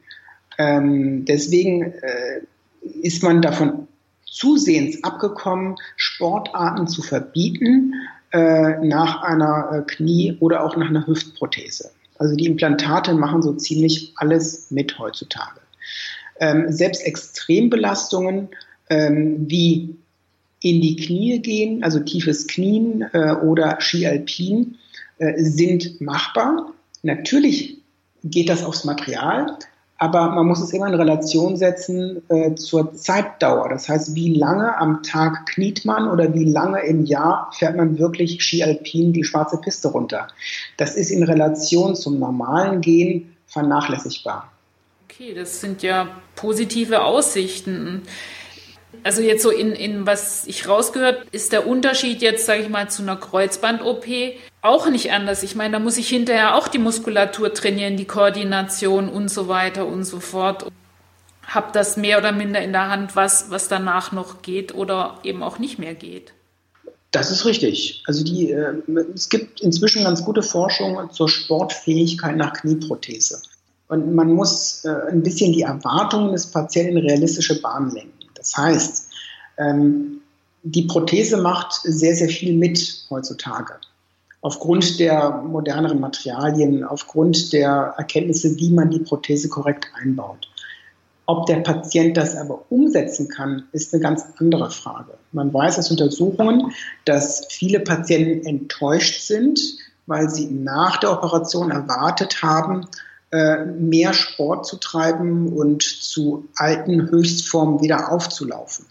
Ähm, 0.58 1.24
deswegen 1.24 1.82
äh, 1.82 2.42
ist 3.02 3.22
man 3.22 3.42
davon 3.42 3.88
zusehends 4.24 5.02
abgekommen, 5.04 5.76
Sportarten 5.96 6.86
zu 6.86 7.02
verbieten 7.02 7.94
äh, 8.32 8.78
nach 8.84 9.22
einer 9.22 9.70
äh, 9.72 9.90
Knie- 9.90 10.36
oder 10.40 10.64
auch 10.64 10.76
nach 10.76 10.88
einer 10.88 11.06
Hüftprothese. 11.06 11.90
Also 12.18 12.36
die 12.36 12.46
Implantate 12.46 13.14
machen 13.14 13.42
so 13.42 13.54
ziemlich 13.54 14.12
alles 14.16 14.70
mit 14.70 14.98
heutzutage. 14.98 15.60
Ähm, 16.40 16.70
selbst 16.70 17.04
Extrembelastungen 17.04 18.48
ähm, 18.90 19.48
wie 19.48 19.96
in 20.60 20.80
die 20.80 20.96
Knie 20.96 21.40
gehen, 21.40 21.84
also 21.84 22.00
tiefes 22.00 22.46
Knien 22.46 23.02
äh, 23.12 23.32
oder 23.32 23.78
Skialpin, 23.80 24.76
äh, 25.18 25.42
sind 25.42 26.00
machbar. 26.00 26.72
Natürlich 27.02 27.78
geht 28.24 28.48
das 28.48 28.64
aufs 28.64 28.84
Material, 28.84 29.56
aber 29.98 30.30
man 30.30 30.46
muss 30.46 30.60
es 30.60 30.72
immer 30.72 30.86
in 30.86 30.94
Relation 30.94 31.56
setzen 31.56 32.22
äh, 32.28 32.54
zur 32.54 32.94
Zeitdauer. 32.94 33.68
Das 33.68 33.88
heißt, 33.88 34.14
wie 34.14 34.34
lange 34.34 34.78
am 34.78 35.02
Tag 35.02 35.46
kniet 35.46 35.84
man 35.84 36.08
oder 36.08 36.32
wie 36.34 36.44
lange 36.44 36.80
im 36.86 37.04
Jahr 37.04 37.50
fährt 37.52 37.76
man 37.76 37.98
wirklich 37.98 38.40
Ski 38.42 38.62
Alpin 38.62 39.12
die 39.12 39.24
schwarze 39.24 39.58
Piste 39.58 39.88
runter. 39.88 40.28
Das 40.76 40.94
ist 40.94 41.10
in 41.10 41.24
Relation 41.24 41.96
zum 41.96 42.20
normalen 42.20 42.80
Gehen 42.80 43.34
vernachlässigbar. 43.48 44.48
Okay, 45.10 45.34
das 45.34 45.60
sind 45.60 45.82
ja 45.82 46.08
positive 46.36 47.02
Aussichten. 47.02 48.02
Also 49.02 49.20
jetzt 49.20 49.42
so 49.42 49.50
in, 49.50 49.72
in 49.72 50.06
was 50.06 50.46
ich 50.46 50.68
rausgehört, 50.68 51.26
ist 51.32 51.52
der 51.52 51.66
Unterschied 51.66 52.22
jetzt, 52.22 52.46
sage 52.46 52.62
ich 52.62 52.68
mal, 52.68 52.88
zu 52.88 53.02
einer 53.02 53.16
Kreuzband-OP 53.16 54.06
auch 54.62 54.88
nicht 54.88 55.12
anders. 55.12 55.42
Ich 55.42 55.54
meine, 55.54 55.72
da 55.72 55.78
muss 55.78 55.98
ich 55.98 56.08
hinterher 56.08 56.54
auch 56.54 56.68
die 56.68 56.78
Muskulatur 56.78 57.52
trainieren, 57.54 57.96
die 57.96 58.06
Koordination 58.06 59.08
und 59.08 59.30
so 59.30 59.48
weiter 59.48 59.86
und 59.86 60.04
so 60.04 60.20
fort. 60.20 60.70
Hab 61.46 61.72
das 61.72 61.96
mehr 61.96 62.18
oder 62.18 62.32
minder 62.32 62.60
in 62.60 62.72
der 62.72 62.88
Hand, 62.88 63.16
was, 63.16 63.50
was 63.50 63.68
danach 63.68 64.12
noch 64.12 64.42
geht 64.42 64.74
oder 64.74 65.18
eben 65.22 65.42
auch 65.42 65.58
nicht 65.58 65.78
mehr 65.78 65.94
geht. 65.94 66.32
Das 67.10 67.30
ist 67.30 67.46
richtig. 67.46 68.02
Also 68.06 68.22
die, 68.22 68.50
äh, 68.50 68.74
es 69.14 69.30
gibt 69.30 69.62
inzwischen 69.62 70.04
ganz 70.04 70.22
gute 70.24 70.42
Forschung 70.42 71.10
zur 71.10 71.28
Sportfähigkeit 71.28 72.36
nach 72.36 72.52
Knieprothese. 72.52 73.40
Und 73.88 74.14
man 74.14 74.32
muss 74.34 74.84
äh, 74.84 74.90
ein 75.10 75.22
bisschen 75.22 75.52
die 75.52 75.62
Erwartungen 75.62 76.32
des 76.32 76.48
Patienten 76.48 76.98
in 76.98 77.06
realistische 77.06 77.62
Bahnen 77.62 77.92
lenken. 77.92 78.28
Das 78.34 78.54
heißt, 78.54 79.08
ähm, 79.56 80.20
die 80.64 80.82
Prothese 80.82 81.38
macht 81.38 81.80
sehr, 81.84 82.14
sehr 82.14 82.28
viel 82.28 82.52
mit 82.52 83.06
heutzutage 83.08 83.76
aufgrund 84.40 85.00
der 85.00 85.42
moderneren 85.42 86.00
Materialien, 86.00 86.84
aufgrund 86.84 87.52
der 87.52 87.94
Erkenntnisse, 87.96 88.56
wie 88.58 88.70
man 88.70 88.90
die 88.90 89.00
Prothese 89.00 89.48
korrekt 89.48 89.88
einbaut. 89.94 90.48
Ob 91.26 91.44
der 91.46 91.56
Patient 91.56 92.16
das 92.16 92.36
aber 92.36 92.64
umsetzen 92.70 93.28
kann, 93.28 93.64
ist 93.72 93.92
eine 93.92 94.02
ganz 94.02 94.24
andere 94.38 94.70
Frage. 94.70 95.12
Man 95.32 95.52
weiß 95.52 95.78
aus 95.78 95.90
Untersuchungen, 95.90 96.72
dass 97.04 97.46
viele 97.50 97.80
Patienten 97.80 98.46
enttäuscht 98.46 99.20
sind, 99.20 99.60
weil 100.06 100.30
sie 100.30 100.46
nach 100.46 100.96
der 100.96 101.12
Operation 101.12 101.70
erwartet 101.70 102.42
haben, 102.42 102.86
äh, 103.30 103.66
mehr 103.66 104.14
Sport 104.14 104.64
zu 104.64 104.76
treiben 104.76 105.52
und 105.52 105.82
zu 105.82 106.48
alten 106.56 107.10
Höchstformen 107.10 107.82
wieder 107.82 108.10
aufzulaufen. 108.10 108.86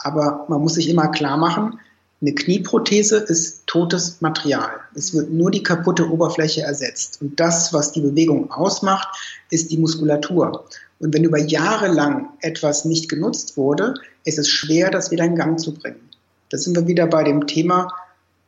Aber 0.00 0.44
man 0.48 0.60
muss 0.60 0.74
sich 0.74 0.88
immer 0.88 1.08
klar 1.08 1.36
machen, 1.36 1.78
eine 2.22 2.34
Knieprothese 2.34 3.18
ist 3.18 3.66
totes 3.66 4.20
Material. 4.20 4.70
Es 4.94 5.12
wird 5.12 5.30
nur 5.30 5.50
die 5.50 5.62
kaputte 5.62 6.10
Oberfläche 6.10 6.62
ersetzt. 6.62 7.20
Und 7.20 7.38
das, 7.38 7.74
was 7.74 7.92
die 7.92 8.00
Bewegung 8.00 8.50
ausmacht, 8.50 9.08
ist 9.50 9.70
die 9.70 9.76
Muskulatur. 9.76 10.64
Und 10.98 11.14
wenn 11.14 11.24
über 11.24 11.38
Jahre 11.38 11.88
lang 11.88 12.30
etwas 12.40 12.86
nicht 12.86 13.10
genutzt 13.10 13.58
wurde, 13.58 13.94
ist 14.24 14.38
es 14.38 14.48
schwer, 14.48 14.90
das 14.90 15.10
wieder 15.10 15.24
in 15.24 15.36
Gang 15.36 15.60
zu 15.60 15.74
bringen. 15.74 16.00
Da 16.48 16.56
sind 16.56 16.74
wir 16.74 16.86
wieder 16.86 17.06
bei 17.06 17.22
dem 17.22 17.46
Thema 17.46 17.92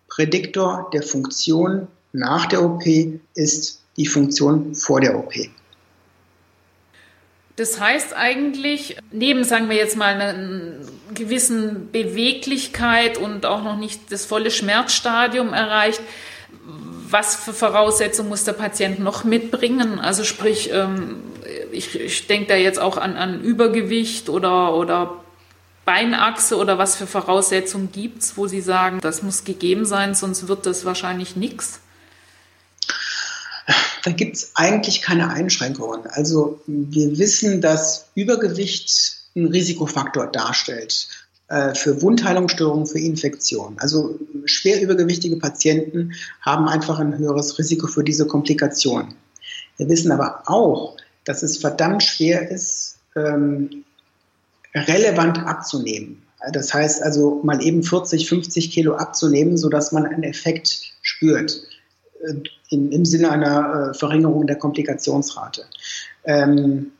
Prädiktor 0.08 0.88
der 0.92 1.02
Funktion 1.02 1.88
nach 2.12 2.46
der 2.46 2.64
OP 2.64 2.84
ist 3.34 3.82
die 3.96 4.06
Funktion 4.06 4.74
vor 4.74 5.00
der 5.00 5.18
OP. 5.18 5.34
Das 7.58 7.80
heißt 7.80 8.14
eigentlich, 8.14 8.96
neben, 9.10 9.42
sagen 9.42 9.68
wir 9.68 9.74
jetzt 9.74 9.96
mal, 9.96 10.14
einer 10.14 10.32
gewissen 11.12 11.90
Beweglichkeit 11.90 13.18
und 13.18 13.46
auch 13.46 13.64
noch 13.64 13.76
nicht 13.76 14.12
das 14.12 14.26
volle 14.26 14.52
Schmerzstadium 14.52 15.52
erreicht, 15.52 16.00
was 17.10 17.34
für 17.34 17.52
Voraussetzungen 17.52 18.28
muss 18.28 18.44
der 18.44 18.52
Patient 18.52 19.00
noch 19.00 19.24
mitbringen? 19.24 19.98
Also 19.98 20.22
sprich, 20.22 20.70
ähm, 20.72 21.16
ich, 21.72 21.98
ich 21.98 22.28
denke 22.28 22.46
da 22.46 22.54
jetzt 22.54 22.78
auch 22.78 22.96
an, 22.96 23.16
an 23.16 23.40
Übergewicht 23.40 24.28
oder, 24.28 24.76
oder 24.76 25.16
Beinachse 25.84 26.56
oder 26.58 26.78
was 26.78 26.94
für 26.94 27.08
Voraussetzungen 27.08 27.90
gibt 27.90 28.22
es, 28.22 28.36
wo 28.36 28.46
Sie 28.46 28.60
sagen, 28.60 29.00
das 29.00 29.24
muss 29.24 29.42
gegeben 29.42 29.84
sein, 29.84 30.14
sonst 30.14 30.46
wird 30.46 30.64
das 30.64 30.84
wahrscheinlich 30.84 31.34
nichts? 31.34 31.80
Da 34.04 34.12
gibt 34.12 34.36
es 34.36 34.52
eigentlich 34.54 35.02
keine 35.02 35.28
Einschränkungen. 35.30 36.06
Also 36.06 36.60
wir 36.66 37.18
wissen, 37.18 37.60
dass 37.60 38.08
Übergewicht 38.14 39.18
ein 39.36 39.46
Risikofaktor 39.46 40.26
darstellt 40.26 41.08
äh, 41.48 41.74
für 41.74 42.00
Wundheilungsstörungen, 42.00 42.86
für 42.86 42.98
Infektionen. 42.98 43.78
Also 43.78 44.18
schwer 44.46 44.80
übergewichtige 44.80 45.36
Patienten 45.36 46.14
haben 46.40 46.68
einfach 46.68 46.98
ein 46.98 47.18
höheres 47.18 47.58
Risiko 47.58 47.86
für 47.86 48.04
diese 48.04 48.26
Komplikationen. 48.26 49.14
Wir 49.76 49.88
wissen 49.88 50.12
aber 50.12 50.42
auch, 50.46 50.96
dass 51.24 51.42
es 51.42 51.58
verdammt 51.58 52.02
schwer 52.02 52.50
ist, 52.50 52.98
ähm, 53.16 53.84
relevant 54.74 55.38
abzunehmen. 55.38 56.22
Das 56.52 56.72
heißt 56.72 57.02
also 57.02 57.40
mal 57.42 57.62
eben 57.62 57.82
40, 57.82 58.28
50 58.28 58.70
Kilo 58.70 58.94
abzunehmen, 58.94 59.56
sodass 59.56 59.92
man 59.92 60.06
einen 60.06 60.22
Effekt 60.22 60.94
spürt. 61.02 61.67
Äh, 62.22 62.42
in, 62.70 62.92
im 62.92 63.04
Sinne 63.06 63.30
einer 63.30 63.92
äh, 63.92 63.94
Verringerung 63.94 64.46
der 64.46 64.56
Komplikationsrate. 64.56 65.64
Ähm, 66.24 66.92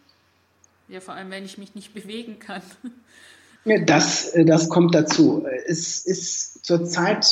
ja, 0.89 1.01
vor 1.01 1.15
allem, 1.15 1.31
wenn 1.31 1.45
ich 1.45 1.59
mich 1.59 1.75
nicht 1.75 1.93
bewegen 1.93 2.39
kann. 2.39 2.63
Das, 3.87 4.33
das 4.47 4.71
kommt 4.71 4.95
dazu. 4.95 5.45
Es 5.67 6.07
ist 6.07 6.65
zurzeit 6.65 7.27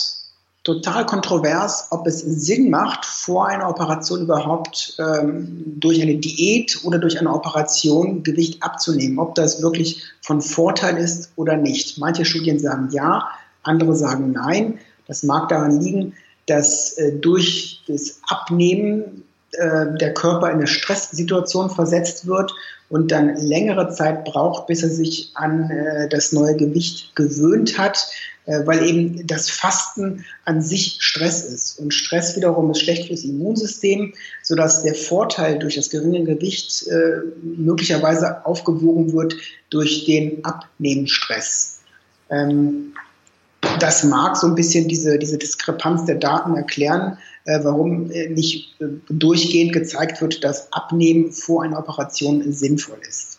total 0.65 1.07
kontrovers, 1.07 1.87
ob 1.91 2.07
es 2.07 2.21
Sinn 2.21 2.69
macht, 2.69 3.07
vor 3.07 3.47
einer 3.47 3.71
Operation 3.71 4.21
überhaupt 4.21 4.97
ähm, 4.99 5.63
durch 5.79 6.03
eine 6.03 6.17
Diät 6.17 6.85
oder 6.85 6.99
durch 6.99 7.19
eine 7.19 7.33
Operation 7.33 8.23
Gewicht 8.23 8.63
abzunehmen, 8.63 9.19
ob 9.19 9.35
das 9.37 9.63
wirklich 9.63 10.03
von 10.21 10.43
Vorteil 10.43 10.99
ist 10.99 11.31
oder 11.37 11.57
nicht. 11.57 11.97
Manche 11.97 12.27
Studien 12.27 12.59
sagen 12.59 12.91
ja, 12.91 13.29
andere 13.63 13.95
sagen 13.95 14.33
nein. 14.33 14.79
Das 15.07 15.23
mag 15.23 15.49
daran 15.49 15.81
liegen, 15.81 16.15
dass 16.47 16.93
äh, 16.93 17.13
durch 17.13 17.83
das 17.87 18.21
Abnehmen 18.29 19.25
äh, 19.53 19.87
der 19.99 20.15
Körper 20.15 20.49
in 20.49 20.59
eine 20.59 20.67
Stresssituation 20.67 21.71
versetzt 21.71 22.27
wird 22.27 22.53
und 22.89 23.11
dann 23.11 23.37
längere 23.37 23.93
Zeit 23.93 24.25
braucht, 24.25 24.67
bis 24.69 24.83
er 24.83 24.91
sich 24.91 25.33
an 25.35 25.71
äh, 25.71 26.09
das 26.09 26.33
neue 26.33 26.57
Gewicht 26.57 27.15
gewöhnt 27.15 27.79
hat, 27.79 28.09
weil 28.65 28.87
eben 28.87 29.27
das 29.27 29.51
Fasten 29.51 30.25
an 30.45 30.63
sich 30.63 30.99
Stress 31.01 31.43
ist. 31.43 31.81
Und 31.81 31.93
Stress 31.93 32.37
wiederum 32.37 32.71
ist 32.71 32.81
schlecht 32.81 33.09
fürs 33.09 33.25
Immunsystem, 33.25 34.15
sodass 34.45 34.85
der 34.85 34.95
Vorteil 34.95 35.59
durch 35.59 35.75
das 35.75 35.91
geringe 35.91 36.23
Gewicht 36.23 36.89
möglicherweise 37.43 38.47
aufgewogen 38.47 39.13
wird 39.13 39.35
durch 39.71 40.05
den 40.05 40.45
Abnehmstress. 40.45 41.81
Das 43.79 44.05
mag 44.05 44.37
so 44.37 44.47
ein 44.47 44.55
bisschen 44.55 44.89
diese, 44.89 45.19
diese 45.19 45.39
Diskrepanz 45.39 46.05
der 46.05 46.17
Daten 46.17 46.57
erklären, 46.57 47.19
äh, 47.45 47.61
warum 47.63 48.11
äh, 48.11 48.29
nicht 48.29 48.81
äh, 48.81 48.87
durchgehend 49.09 49.73
gezeigt 49.73 50.21
wird, 50.21 50.45
dass 50.45 50.73
Abnehmen 50.73 51.33
vor 51.33 51.63
einer 51.63 51.79
Operation 51.79 52.53
sinnvoll 52.53 52.99
ist. 53.09 53.39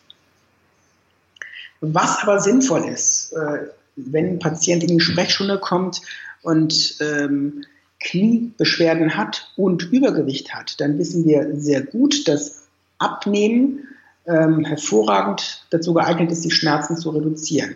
Was 1.82 2.24
aber 2.24 2.40
sinnvoll 2.40 2.86
ist, 2.86 3.34
äh, 3.34 3.68
wenn 3.96 4.34
ein 4.34 4.40
Patient 4.40 4.84
in 4.84 4.98
die 4.98 5.04
Sprechstunde 5.04 5.60
kommt 5.60 6.02
und 6.42 6.98
ähm, 7.02 7.64
Kniebeschwerden 8.00 9.18
hat 9.18 9.52
und 9.56 9.84
Übergewicht 9.92 10.54
hat, 10.54 10.80
dann 10.80 10.98
wissen 11.00 11.26
wir 11.26 11.50
sehr 11.56 11.82
gut, 11.82 12.28
dass 12.28 12.64
Abnehmen 13.00 13.88
ähm, 14.26 14.66
hervorragend 14.66 15.66
dazu 15.72 15.94
geeignet 15.94 16.32
ist, 16.32 16.44
die 16.46 16.52
Schmerzen 16.52 16.98
zu 16.98 17.10
reduzieren. 17.10 17.76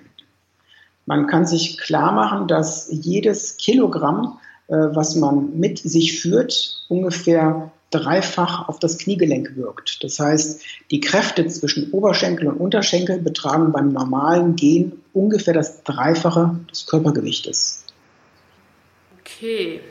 Man 1.06 1.28
kann 1.28 1.46
sich 1.46 1.78
klar 1.78 2.12
machen, 2.12 2.48
dass 2.48 2.88
jedes 2.92 3.58
Kilogramm, 3.58 4.40
äh, 4.68 4.74
was 4.74 5.16
man 5.16 5.58
mit 5.58 5.80
sich 5.80 6.22
führt, 6.22 6.86
ungefähr 6.90 7.72
dreifach 7.92 8.70
auf 8.70 8.80
das 8.80 8.98
Kniegelenk 8.98 9.56
wirkt. 9.56 10.04
Das 10.04 10.20
heißt, 10.20 10.62
die 10.92 11.02
Kräfte 11.02 11.46
zwischen 11.48 11.92
Oberschenkel 11.92 12.48
und 12.48 12.58
Unterschenkel 12.58 13.20
betragen 13.20 13.72
beim 13.72 13.92
normalen 13.92 14.56
Gehen 14.56 14.94
ungefähr 15.14 15.54
das 15.54 15.84
Dreifache 15.84 16.56
des 16.72 16.88
Körpergewichtes. 16.88 17.84
Okay. 19.20 19.82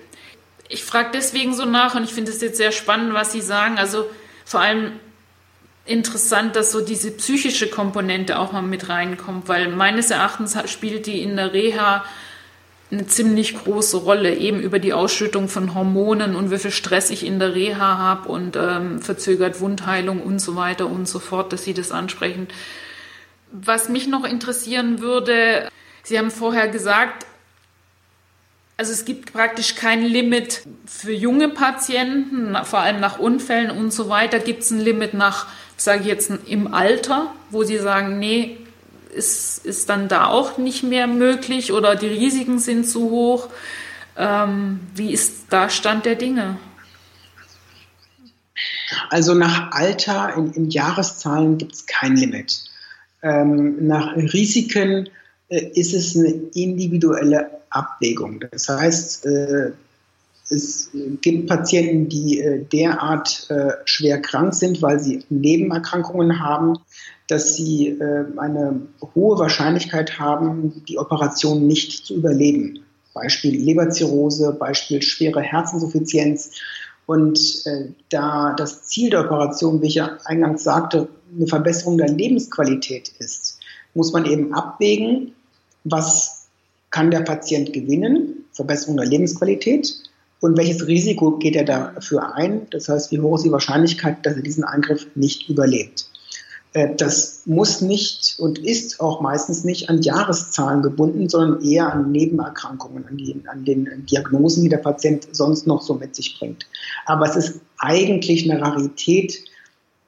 Ich 0.69 0.85
frage 0.85 1.11
deswegen 1.13 1.53
so 1.53 1.65
nach 1.65 1.95
und 1.95 2.05
ich 2.05 2.15
finde 2.15 2.31
es 2.31 2.41
jetzt 2.41 2.57
sehr 2.57 2.73
spannend, 2.73 3.13
was 3.13 3.33
Sie 3.33 3.41
sagen. 3.41 3.77
Also 3.77 4.07
vor 4.45 4.61
allem 4.61 4.93
interessant, 5.91 6.57
dass 6.57 6.73
so 6.73 6.81
diese 6.81 7.11
psychische 7.11 7.69
Komponente 7.69 8.39
auch 8.39 8.53
mal 8.53 8.63
mit 8.63 8.89
reinkommt, 8.89 9.49
weil 9.49 9.69
meines 9.69 10.11
Erachtens 10.11 10.57
spielt 10.71 11.07
die 11.07 11.23
in 11.23 11.37
der 11.37 11.53
Reha 11.53 12.05
eine 12.91 13.07
ziemlich 13.07 13.57
große 13.57 13.99
Rolle, 13.99 14.35
eben 14.37 14.61
über 14.61 14.79
die 14.79 14.93
Ausschüttung 14.93 15.49
von 15.49 15.75
Hormonen 15.75 16.35
und 16.35 16.51
wie 16.51 16.59
viel 16.59 16.71
Stress 16.71 17.11
ich 17.11 17.25
in 17.25 17.39
der 17.39 17.55
Reha 17.55 17.99
habe 17.99 18.29
und 18.29 18.57
ähm, 18.57 19.01
verzögert 19.01 19.61
Wundheilung 19.61 20.23
und 20.23 20.41
so 20.41 20.57
weiter 20.57 20.87
und 20.87 21.07
so 21.07 21.19
fort, 21.19 21.53
dass 21.53 21.65
Sie 21.65 21.75
das 21.75 21.93
ansprechen. 21.93 22.49
Was 23.53 23.89
mich 23.89 24.09
noch 24.09 24.25
interessieren 24.25 25.01
würde, 25.01 25.69
Sie 26.03 26.19
haben 26.19 26.31
vorher 26.31 26.69
gesagt, 26.69 27.27
also 28.81 28.93
es 28.93 29.05
gibt 29.05 29.35
praktisch 29.35 29.75
kein 29.75 30.03
Limit 30.03 30.63
für 30.87 31.13
junge 31.13 31.51
Patienten, 31.51 32.57
vor 32.65 32.79
allem 32.79 32.99
nach 32.99 33.19
Unfällen 33.19 33.71
und 33.71 33.93
so 33.93 34.09
weiter. 34.09 34.39
Gibt 34.39 34.63
es 34.63 34.71
ein 34.71 34.81
Limit 34.81 35.13
nach, 35.13 35.49
sage 35.83 36.01
ich 36.03 36.07
jetzt, 36.07 36.31
im 36.47 36.73
Alter, 36.75 37.33
wo 37.51 37.65
Sie 37.65 37.79
sagen, 37.79 38.19
nee, 38.19 38.59
ist, 39.15 39.65
ist 39.65 39.89
dann 39.89 40.09
da 40.09 40.27
auch 40.27 40.59
nicht 40.59 40.83
mehr 40.83 41.07
möglich 41.07 41.73
oder 41.73 41.97
die 41.97 42.07
Risiken 42.07 42.59
sind 42.59 42.87
zu 42.87 43.11
hoch. 43.11 43.49
Ähm, 44.17 44.81
wie 44.95 45.13
ist 45.13 45.47
da 45.51 45.69
Stand 45.71 46.05
der 46.05 46.15
Dinge? 46.15 46.59
Also 49.09 49.35
nach 49.35 49.73
Alter 49.73 50.35
in, 50.37 50.53
in 50.53 50.71
Jahreszahlen 50.71 51.59
gibt 51.59 51.73
es 51.73 51.87
kein 51.87 52.17
Limit. 52.17 52.65
Ähm, 53.23 53.87
nach 53.87 54.15
Risiken 54.17 55.09
äh, 55.49 55.65
ist 55.75 55.95
es 55.95 56.17
eine 56.17 56.29
individuelle 56.55 57.51
Abwägung. 57.71 58.45
Das 58.51 58.69
heißt, 58.69 59.27
äh, 59.27 59.73
es 60.51 60.91
gibt 61.21 61.47
Patienten, 61.47 62.09
die 62.09 62.41
äh, 62.41 62.65
derart 62.65 63.47
äh, 63.51 63.71
schwer 63.85 64.21
krank 64.21 64.53
sind, 64.53 64.83
weil 64.83 64.99
sie 64.99 65.25
Nebenerkrankungen 65.31 66.41
haben, 66.41 66.79
dass 67.29 67.55
sie 67.55 67.89
äh, 67.89 68.25
eine 68.37 68.81
hohe 69.15 69.39
Wahrscheinlichkeit 69.39 70.19
haben, 70.19 70.83
die 70.89 70.99
Operation 70.99 71.69
nicht 71.69 72.05
zu 72.05 72.17
überleben. 72.17 72.81
Beispiel 73.15 73.57
Leberzirrhose, 73.61 74.53
Beispiel 74.53 75.03
schwere 75.03 75.41
Herzinsuffizienz. 75.41 76.51
Und 77.07 77.65
äh, 77.67 77.91
da 78.09 78.53
das 78.57 78.83
Ziel 78.85 79.11
der 79.11 79.25
Operation, 79.27 79.81
wie 79.83 79.87
ich 79.87 79.95
ja 79.95 80.19
eingangs 80.25 80.65
sagte, 80.65 81.09
eine 81.35 81.47
Verbesserung 81.47 81.97
der 81.97 82.09
Lebensqualität 82.09 83.13
ist, 83.21 83.61
muss 83.95 84.13
man 84.13 84.27
eben 84.27 84.53
abwägen, 84.53 85.33
was 85.85 86.49
kann 86.91 87.13
der 87.13 87.21
Patient 87.21 87.73
gewinnen, 87.73 88.45
Verbesserung 88.53 88.97
der 88.97 89.07
Lebensqualität, 89.07 90.10
und 90.41 90.57
welches 90.57 90.87
Risiko 90.87 91.33
geht 91.39 91.57
er 91.57 91.65
dafür 91.65 92.35
ein? 92.35 92.67
Das 92.71 92.89
heißt, 92.89 93.13
wie 93.13 93.21
hoch 93.21 93.37
ist 93.37 93.45
die 93.45 93.53
Wahrscheinlichkeit, 93.53 94.25
dass 94.25 94.37
er 94.37 94.43
diesen 94.43 94.65
Eingriff 94.65 95.07
nicht 95.15 95.49
überlebt? 95.49 96.11
Äh, 96.73 96.95
das 96.97 97.43
muss 97.47 97.81
nicht 97.81 98.37
und 98.39 98.59
ist 98.59 99.01
auch 99.01 99.21
meistens 99.21 99.65
nicht 99.65 99.91
an 99.91 100.03
Jahreszahlen 100.03 100.83
gebunden, 100.83 101.29
sondern 101.29 101.63
eher 101.63 101.93
an 101.93 102.11
Nebenerkrankungen, 102.13 103.07
an, 103.07 103.17
die, 103.17 103.41
an 103.47 103.65
den 103.65 104.07
Diagnosen, 104.07 104.63
die 104.63 104.69
der 104.69 104.79
Patient 104.79 105.29
sonst 105.33 105.67
noch 105.67 105.83
so 105.83 105.95
mit 105.95 106.15
sich 106.15 106.39
bringt. 106.39 106.67
Aber 107.07 107.27
es 107.27 107.37
ist 107.37 107.61
eigentlich 107.79 108.51
eine 108.51 108.61
Rarität, 108.63 109.45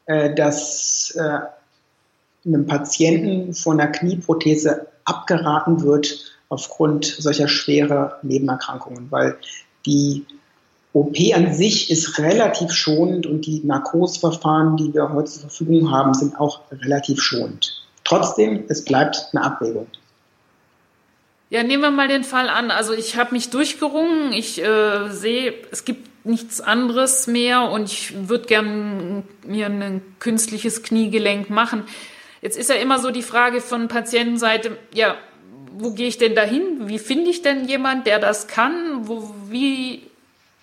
äh, 0.06 0.34
dass 0.34 1.14
äh, 1.16 1.38
einem 2.46 2.66
Patienten 2.66 3.54
von 3.54 3.80
einer 3.80 3.90
Knieprothese 3.90 4.88
abgeraten 5.04 5.82
wird 5.82 6.32
aufgrund 6.48 7.04
solcher 7.04 7.48
schwerer 7.48 8.18
Nebenerkrankungen, 8.22 9.10
weil 9.10 9.36
die 9.86 10.24
OP 10.92 11.16
an 11.34 11.54
sich 11.54 11.90
ist 11.90 12.18
relativ 12.18 12.72
schonend 12.72 13.26
und 13.26 13.46
die 13.46 13.62
Narkoseverfahren, 13.64 14.76
die 14.76 14.92
wir 14.92 15.12
heute 15.12 15.30
zur 15.30 15.42
Verfügung 15.42 15.90
haben, 15.90 16.12
sind 16.12 16.38
auch 16.38 16.60
relativ 16.70 17.20
schonend. 17.22 17.82
Trotzdem, 18.04 18.64
es 18.68 18.84
bleibt 18.84 19.28
eine 19.32 19.44
Abwägung. 19.44 19.86
Ja, 21.48 21.62
nehmen 21.62 21.82
wir 21.82 21.90
mal 21.90 22.08
den 22.08 22.24
Fall 22.24 22.48
an. 22.48 22.70
Also 22.70 22.92
ich 22.92 23.16
habe 23.16 23.32
mich 23.32 23.50
durchgerungen. 23.50 24.32
Ich 24.32 24.62
äh, 24.62 25.10
sehe, 25.10 25.54
es 25.70 25.84
gibt 25.84 26.24
nichts 26.24 26.60
anderes 26.60 27.26
mehr 27.26 27.70
und 27.70 27.84
ich 27.84 28.28
würde 28.28 28.46
gern 28.46 29.24
mir 29.46 29.66
ein 29.66 30.02
künstliches 30.18 30.82
Kniegelenk 30.82 31.50
machen. 31.50 31.84
Jetzt 32.40 32.56
ist 32.56 32.70
ja 32.70 32.76
immer 32.76 32.98
so 32.98 33.10
die 33.10 33.22
Frage 33.22 33.60
von 33.60 33.88
Patientenseite, 33.88 34.76
ja, 34.94 35.14
wo 35.82 35.90
gehe 35.90 36.08
ich 36.08 36.18
denn 36.18 36.34
dahin? 36.34 36.88
Wie 36.88 36.98
finde 36.98 37.30
ich 37.30 37.42
denn 37.42 37.66
jemand, 37.66 38.06
der 38.06 38.18
das 38.18 38.46
kann? 38.46 39.08
Wo, 39.08 39.34
wie 39.48 40.02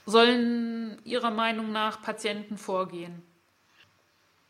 sollen 0.06 0.98
Ihrer 1.04 1.32
Meinung 1.32 1.72
nach 1.72 2.02
Patienten 2.02 2.58
vorgehen? 2.58 3.22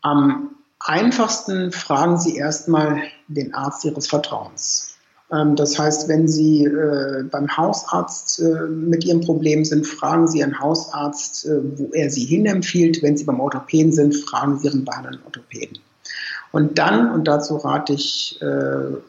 Am 0.02 0.50
einfachsten 0.78 1.72
fragen 1.72 2.18
Sie 2.18 2.36
erstmal 2.36 3.02
den 3.28 3.52
Arzt 3.52 3.84
Ihres 3.84 4.06
Vertrauens. 4.06 4.94
Ähm, 5.32 5.56
das 5.56 5.78
heißt, 5.78 6.08
wenn 6.08 6.28
Sie 6.28 6.64
äh, 6.64 7.24
beim 7.24 7.56
Hausarzt 7.56 8.40
äh, 8.40 8.66
mit 8.68 9.04
Ihrem 9.04 9.20
Problem 9.20 9.64
sind, 9.64 9.86
fragen 9.86 10.28
Sie 10.28 10.38
Ihren 10.38 10.58
Hausarzt, 10.58 11.46
äh, 11.46 11.78
wo 11.78 11.90
er 11.92 12.10
Sie 12.10 12.24
hinempfiehlt. 12.24 13.02
Wenn 13.02 13.16
Sie 13.16 13.24
beim 13.24 13.40
Orthopäden 13.40 13.92
sind, 13.92 14.14
fragen 14.14 14.58
Sie 14.58 14.68
Ihren 14.68 14.84
behandelnden 14.84 15.24
Orthopäden. 15.24 15.78
Und 16.52 16.78
dann, 16.78 17.12
und 17.12 17.28
dazu 17.28 17.58
rate 17.58 17.92
ich 17.92 18.40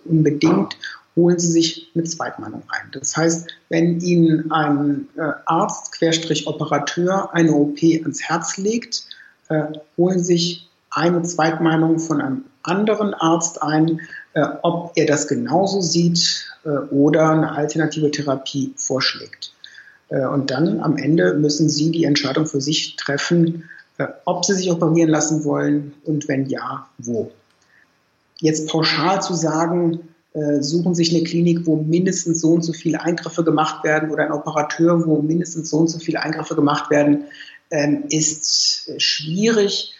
unbedingt, 0.05 0.77
holen 1.15 1.39
Sie 1.39 1.51
sich 1.51 1.91
eine 1.93 2.03
Zweitmeinung 2.03 2.63
ein. 2.69 2.89
Das 2.91 3.15
heißt, 3.17 3.49
wenn 3.69 3.99
Ihnen 3.99 4.51
ein 4.51 5.07
äh, 5.17 5.31
Arzt, 5.45 5.91
Querstrich 5.93 6.47
Operateur, 6.47 7.33
eine 7.33 7.53
OP 7.53 7.79
ans 7.81 8.21
Herz 8.21 8.57
legt, 8.57 9.05
äh, 9.49 9.63
holen 9.97 10.19
Sie 10.19 10.33
sich 10.33 10.69
eine 10.89 11.21
Zweitmeinung 11.23 11.99
von 11.99 12.21
einem 12.21 12.45
anderen 12.63 13.13
Arzt 13.13 13.61
ein, 13.61 14.01
äh, 14.33 14.45
ob 14.61 14.93
er 14.95 15.05
das 15.05 15.27
genauso 15.27 15.81
sieht 15.81 16.47
oder 16.91 17.31
eine 17.31 17.53
alternative 17.53 18.11
Therapie 18.11 18.71
vorschlägt. 18.75 19.51
Und 20.09 20.51
dann 20.51 20.79
am 20.79 20.95
Ende 20.95 21.33
müssen 21.33 21.69
Sie 21.69 21.89
die 21.89 22.03
Entscheidung 22.03 22.45
für 22.45 22.61
sich 22.61 22.97
treffen, 22.97 23.67
ob 24.25 24.45
Sie 24.45 24.53
sich 24.53 24.69
operieren 24.69 25.09
lassen 25.09 25.43
wollen 25.43 25.95
und 26.05 26.27
wenn 26.27 26.45
ja, 26.45 26.87
wo. 26.99 27.31
Jetzt 28.37 28.69
pauschal 28.69 29.23
zu 29.23 29.33
sagen, 29.33 30.10
suchen 30.33 30.95
sich 30.95 31.13
eine 31.13 31.23
Klinik, 31.25 31.65
wo 31.65 31.75
mindestens 31.75 32.39
so 32.41 32.51
und 32.51 32.63
so 32.63 32.71
viele 32.71 33.01
Eingriffe 33.01 33.43
gemacht 33.43 33.83
werden 33.83 34.11
oder 34.11 34.23
ein 34.23 34.31
Operateur, 34.31 35.05
wo 35.05 35.21
mindestens 35.21 35.69
so 35.69 35.79
und 35.79 35.89
so 35.89 35.99
viele 35.99 36.21
Eingriffe 36.21 36.55
gemacht 36.55 36.89
werden, 36.89 37.25
ähm, 37.69 38.05
ist 38.09 38.91
schwierig. 38.97 39.93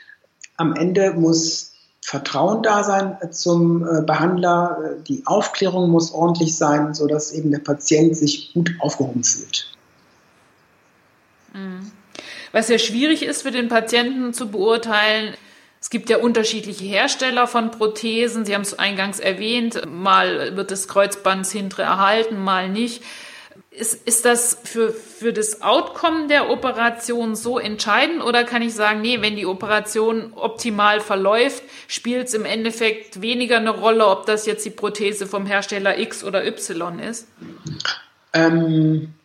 Am 0.57 0.73
Ende 0.75 1.13
muss 1.13 1.71
Vertrauen 2.03 2.63
da 2.63 2.83
sein 2.83 3.17
zum 3.31 3.85
äh, 3.85 4.01
Behandler, 4.01 4.95
die 5.07 5.23
Aufklärung 5.25 5.89
muss 5.89 6.11
ordentlich 6.11 6.55
sein, 6.55 6.93
sodass 6.93 7.31
eben 7.31 7.51
der 7.51 7.59
Patient 7.59 8.17
sich 8.17 8.53
gut 8.53 8.71
aufgehoben 8.79 9.23
fühlt. 9.23 9.71
Mhm. 11.53 11.91
Was 12.51 12.69
ja 12.69 12.77
schwierig 12.79 13.23
ist 13.23 13.43
für 13.43 13.51
den 13.51 13.69
Patienten 13.69 14.33
zu 14.33 14.49
beurteilen, 14.49 15.35
es 15.81 15.89
gibt 15.89 16.11
ja 16.11 16.17
unterschiedliche 16.17 16.85
Hersteller 16.85 17.47
von 17.47 17.71
Prothesen. 17.71 18.45
Sie 18.45 18.53
haben 18.53 18.61
es 18.61 18.77
eingangs 18.77 19.19
erwähnt. 19.19 19.81
Mal 19.87 20.55
wird 20.55 20.69
das 20.69 20.87
Kreuzbandshintere 20.87 21.81
erhalten, 21.81 22.37
mal 22.37 22.69
nicht. 22.69 23.01
Ist, 23.71 24.05
ist 24.07 24.25
das 24.25 24.57
für, 24.63 24.93
für 24.93 25.33
das 25.33 25.63
Outcome 25.63 26.27
der 26.27 26.51
Operation 26.51 27.35
so 27.35 27.57
entscheidend 27.57 28.21
oder 28.21 28.43
kann 28.43 28.61
ich 28.61 28.75
sagen, 28.75 29.01
nee, 29.01 29.21
wenn 29.21 29.35
die 29.35 29.45
Operation 29.47 30.33
optimal 30.35 30.99
verläuft, 30.99 31.63
spielt 31.87 32.27
es 32.27 32.33
im 32.35 32.45
Endeffekt 32.45 33.21
weniger 33.21 33.57
eine 33.57 33.71
Rolle, 33.71 34.05
ob 34.05 34.27
das 34.27 34.45
jetzt 34.45 34.63
die 34.65 34.71
Prothese 34.71 35.25
vom 35.25 35.47
Hersteller 35.47 35.97
X 35.97 36.23
oder 36.23 36.45
Y 36.45 36.99
ist? 36.99 37.27
Ähm, 38.33 39.15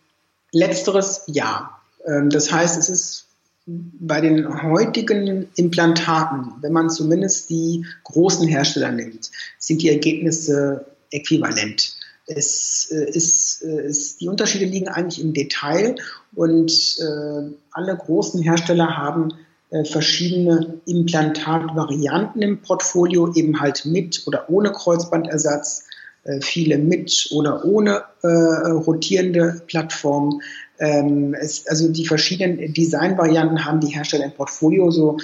letzteres 0.51 1.23
ja. 1.27 1.77
Ähm, 2.05 2.29
das 2.31 2.51
heißt, 2.51 2.77
es 2.79 2.89
ist 2.89 3.26
bei 3.67 4.21
den 4.21 4.63
heutigen 4.63 5.49
Implantaten, 5.55 6.53
wenn 6.61 6.71
man 6.71 6.89
zumindest 6.89 7.49
die 7.49 7.85
großen 8.05 8.47
Hersteller 8.47 8.91
nimmt, 8.91 9.29
sind 9.59 9.81
die 9.81 9.89
Ergebnisse 9.89 10.85
äquivalent. 11.11 11.97
Es 12.27 12.89
äh, 12.91 13.09
ist, 13.09 13.63
äh, 13.63 13.87
ist, 13.87 14.21
die 14.21 14.29
Unterschiede 14.29 14.65
liegen 14.65 14.87
eigentlich 14.87 15.21
im 15.21 15.33
Detail 15.33 15.95
und 16.33 16.71
äh, 16.99 17.51
alle 17.71 17.97
großen 17.97 18.41
Hersteller 18.41 18.97
haben 18.97 19.33
äh, 19.69 19.83
verschiedene 19.83 20.79
Implantatvarianten 20.85 22.41
im 22.41 22.61
Portfolio, 22.61 23.33
eben 23.33 23.59
halt 23.59 23.85
mit 23.85 24.23
oder 24.27 24.49
ohne 24.49 24.71
Kreuzbandersatz, 24.71 25.87
äh, 26.23 26.41
viele 26.41 26.77
mit 26.77 27.29
oder 27.31 27.65
ohne 27.65 28.03
äh, 28.21 28.27
rotierende 28.27 29.61
Plattformen. 29.67 30.41
Ähm, 30.79 31.33
es, 31.33 31.67
also 31.67 31.89
die 31.89 32.05
verschiedenen 32.05 32.73
Designvarianten 32.73 33.65
haben 33.65 33.79
die 33.79 33.93
Hersteller 33.93 34.25
im 34.25 34.33
Portfolio, 34.33 34.91
so 34.91 35.17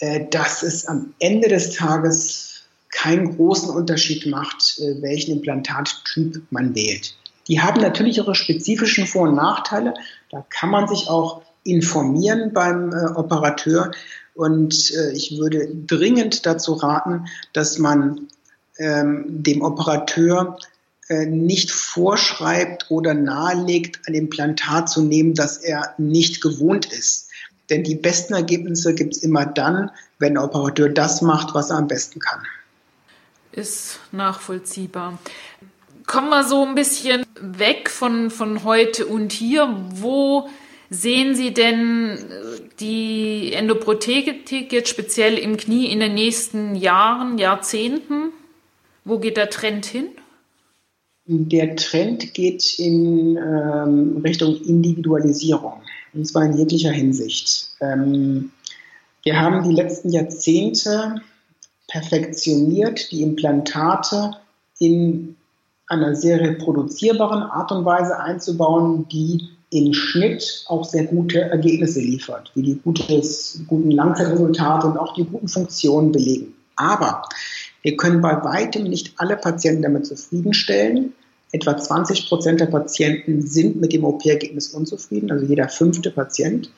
äh, 0.00 0.26
dass 0.30 0.62
es 0.62 0.86
am 0.86 1.14
Ende 1.18 1.48
des 1.48 1.70
Tages 1.70 2.62
keinen 2.90 3.36
großen 3.36 3.70
Unterschied 3.70 4.26
macht, 4.26 4.78
äh, 4.78 5.02
welchen 5.02 5.32
Implantattyp 5.32 6.42
man 6.50 6.74
wählt. 6.74 7.16
Die 7.48 7.60
haben 7.60 7.80
natürlich 7.80 8.16
ihre 8.18 8.34
spezifischen 8.34 9.06
Vor- 9.06 9.28
und 9.28 9.34
Nachteile. 9.34 9.94
Da 10.30 10.44
kann 10.48 10.70
man 10.70 10.88
sich 10.88 11.08
auch 11.08 11.42
informieren 11.64 12.52
beim 12.52 12.92
äh, 12.92 13.06
Operateur. 13.14 13.90
Und 14.34 14.92
äh, 14.94 15.12
ich 15.12 15.38
würde 15.38 15.68
dringend 15.86 16.46
dazu 16.46 16.74
raten, 16.74 17.26
dass 17.52 17.78
man 17.78 18.28
ähm, 18.78 19.26
dem 19.28 19.62
Operateur 19.62 20.58
nicht 21.08 21.70
vorschreibt 21.70 22.86
oder 22.90 23.14
nahelegt, 23.14 24.00
ein 24.06 24.14
Implantat 24.14 24.88
zu 24.88 25.02
nehmen, 25.02 25.34
das 25.34 25.58
er 25.58 25.94
nicht 25.98 26.40
gewohnt 26.40 26.86
ist. 26.86 27.30
Denn 27.70 27.82
die 27.82 27.94
besten 27.94 28.34
Ergebnisse 28.34 28.94
gibt 28.94 29.16
es 29.16 29.22
immer 29.22 29.46
dann, 29.46 29.90
wenn 30.18 30.34
der 30.34 30.44
Operateur 30.44 30.88
das 30.88 31.22
macht, 31.22 31.54
was 31.54 31.70
er 31.70 31.76
am 31.76 31.88
besten 31.88 32.20
kann. 32.20 32.42
Ist 33.52 34.00
nachvollziehbar. 34.12 35.18
Kommen 36.06 36.28
wir 36.28 36.44
so 36.44 36.64
ein 36.64 36.74
bisschen 36.74 37.24
weg 37.40 37.88
von, 37.88 38.30
von 38.30 38.64
heute 38.64 39.06
und 39.06 39.32
hier. 39.32 39.74
Wo 39.90 40.50
sehen 40.90 41.34
Sie 41.34 41.54
denn 41.54 42.18
die 42.80 43.52
Endoprothetik 43.54 44.72
jetzt 44.72 44.90
speziell 44.90 45.38
im 45.38 45.56
Knie 45.56 45.86
in 45.86 46.00
den 46.00 46.14
nächsten 46.14 46.74
Jahren, 46.74 47.38
Jahrzehnten? 47.38 48.32
Wo 49.04 49.18
geht 49.18 49.36
der 49.36 49.50
Trend 49.50 49.86
hin? 49.86 50.08
Der 51.26 51.74
Trend 51.76 52.34
geht 52.34 52.78
in 52.78 53.36
ähm, 53.38 54.20
Richtung 54.22 54.60
Individualisierung, 54.62 55.80
und 56.12 56.26
zwar 56.26 56.44
in 56.44 56.58
jeglicher 56.58 56.90
Hinsicht. 56.90 57.70
Ähm, 57.80 58.52
wir 59.22 59.40
haben 59.40 59.66
die 59.66 59.74
letzten 59.74 60.10
Jahrzehnte 60.10 61.22
perfektioniert, 61.88 63.10
die 63.10 63.22
Implantate 63.22 64.32
in 64.78 65.36
einer 65.86 66.14
sehr 66.14 66.40
reproduzierbaren 66.40 67.42
Art 67.42 67.72
und 67.72 67.86
Weise 67.86 68.18
einzubauen, 68.18 69.06
die 69.08 69.48
im 69.70 69.94
Schnitt 69.94 70.64
auch 70.68 70.84
sehr 70.84 71.04
gute 71.06 71.40
Ergebnisse 71.40 72.00
liefert, 72.00 72.50
wie 72.54 72.62
die 72.62 72.74
gutes, 72.76 73.62
guten 73.66 73.90
Langzeitresultate 73.90 74.86
und 74.88 74.98
auch 74.98 75.14
die 75.14 75.24
guten 75.24 75.48
Funktionen 75.48 76.12
belegen. 76.12 76.54
Aber 76.76 77.22
wir 77.84 77.98
können 77.98 78.22
bei 78.22 78.42
weitem 78.42 78.84
nicht 78.84 79.12
alle 79.18 79.36
Patienten 79.36 79.82
damit 79.82 80.06
zufriedenstellen. 80.06 81.12
Etwa 81.52 81.76
20 81.76 82.28
Prozent 82.28 82.60
der 82.60 82.66
Patienten 82.66 83.46
sind 83.46 83.78
mit 83.80 83.92
dem 83.92 84.04
OP-Ergebnis 84.04 84.68
unzufrieden, 84.68 85.30
also 85.30 85.44
jeder 85.44 85.68
fünfte 85.68 86.10
Patient. 86.10 86.70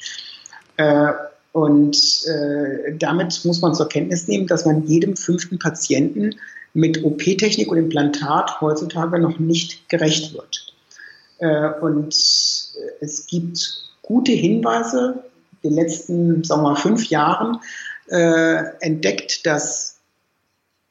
Äh, 0.77 1.12
und 1.53 1.97
äh, 2.27 2.95
damit 2.99 3.40
muss 3.45 3.62
man 3.62 3.75
zur 3.75 3.88
Kenntnis 3.88 4.27
nehmen, 4.27 4.49
dass 4.49 4.66
man 4.66 4.85
jedem 4.87 5.16
fünften 5.16 5.61
Patienten 5.61 6.35
mit 6.75 7.03
OP-Technik 7.05 7.71
und 7.71 7.79
Implantat 7.79 8.61
heutzutage 8.61 9.21
noch 9.21 9.38
nicht 9.38 9.88
gerecht 9.88 10.35
wird. 10.35 10.75
Äh, 11.38 11.71
und 11.81 12.09
es 13.01 13.27
gibt 13.31 13.90
gute 14.03 14.33
Hinweise, 14.33 15.23
in 15.62 15.71
den 15.71 15.79
letzten, 15.79 16.45
sagen 16.45 16.62
wir 16.62 16.71
mal, 16.71 16.77
fünf 16.77 17.09
Jahren 17.09 17.59
entdeckt, 18.09 19.47
dass 19.47 19.96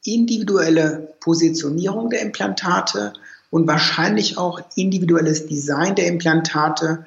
individuelle 0.05 1.13
Positionierung 1.19 2.09
der 2.09 2.21
Implantate 2.21 3.13
und 3.49 3.67
wahrscheinlich 3.67 4.37
auch 4.37 4.61
individuelles 4.75 5.47
Design 5.47 5.95
der 5.95 6.07
Implantate 6.07 7.05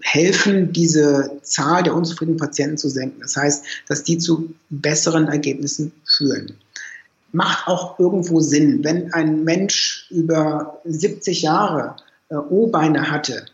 helfen, 0.00 0.72
diese 0.72 1.38
Zahl 1.42 1.82
der 1.82 1.94
unzufriedenen 1.94 2.38
Patienten 2.38 2.76
zu 2.76 2.88
senken. 2.88 3.20
Das 3.20 3.36
heißt, 3.36 3.64
dass 3.86 4.02
die 4.02 4.18
zu 4.18 4.54
besseren 4.68 5.28
Ergebnissen 5.28 5.92
führen. 6.04 6.56
Macht 7.30 7.68
auch 7.68 7.98
irgendwo 7.98 8.40
Sinn, 8.40 8.82
wenn 8.82 9.12
ein 9.12 9.44
Mensch 9.44 10.06
über 10.10 10.80
70 10.84 11.42
Jahre 11.42 11.96
äh, 12.30 12.36
O-Beine 12.36 13.10
hatte, 13.10 13.46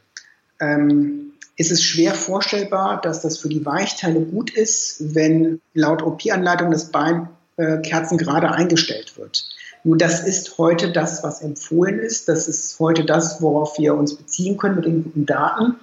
ähm, 0.60 1.32
ist 1.56 1.70
es 1.70 1.82
schwer 1.82 2.14
vorstellbar, 2.14 3.00
dass 3.00 3.22
das 3.22 3.38
für 3.38 3.48
die 3.48 3.64
Weichteile 3.64 4.20
gut 4.20 4.50
ist, 4.50 5.14
wenn 5.14 5.60
laut 5.72 6.02
OP-Anleitung 6.02 6.70
das 6.70 6.90
Bein 6.90 7.28
äh, 7.56 7.78
kerzengerade 7.78 8.50
eingestellt 8.50 9.18
wird. 9.18 9.46
Nur 9.84 9.96
das 9.98 10.26
ist 10.26 10.58
heute 10.58 10.92
das, 10.92 11.22
was 11.22 11.42
empfohlen 11.42 11.98
ist. 11.98 12.28
Das 12.28 12.48
ist 12.48 12.80
heute 12.80 13.04
das, 13.04 13.42
worauf 13.42 13.78
wir 13.78 13.94
uns 13.94 14.16
beziehen 14.16 14.56
können 14.56 14.76
mit 14.76 14.86
den 14.86 15.04
guten 15.04 15.26
Daten. 15.26 15.76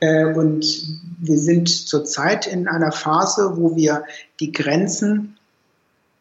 Äh, 0.00 0.24
und 0.24 0.64
wir 1.20 1.38
sind 1.38 1.68
zurzeit 1.68 2.46
in 2.46 2.66
einer 2.68 2.90
Phase, 2.90 3.52
wo 3.56 3.76
wir 3.76 4.04
die 4.40 4.52
Grenzen 4.52 5.36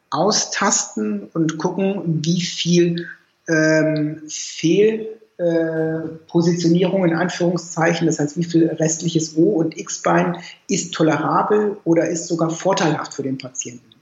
austasten 0.09 1.29
und 1.33 1.57
gucken, 1.57 2.19
wie 2.23 2.41
viel 2.41 3.07
ähm, 3.47 4.23
Fehlpositionierung 4.27 7.05
äh, 7.05 7.07
in 7.07 7.15
Anführungszeichen, 7.15 8.05
das 8.05 8.19
heißt, 8.19 8.35
wie 8.37 8.43
viel 8.43 8.67
restliches 8.67 9.37
O- 9.37 9.53
und 9.53 9.77
X-Bein 9.77 10.37
ist 10.67 10.93
tolerabel 10.93 11.77
oder 11.83 12.07
ist 12.07 12.27
sogar 12.27 12.51
vorteilhaft 12.51 13.13
für 13.13 13.23
den 13.23 13.37
Patienten. 13.37 13.92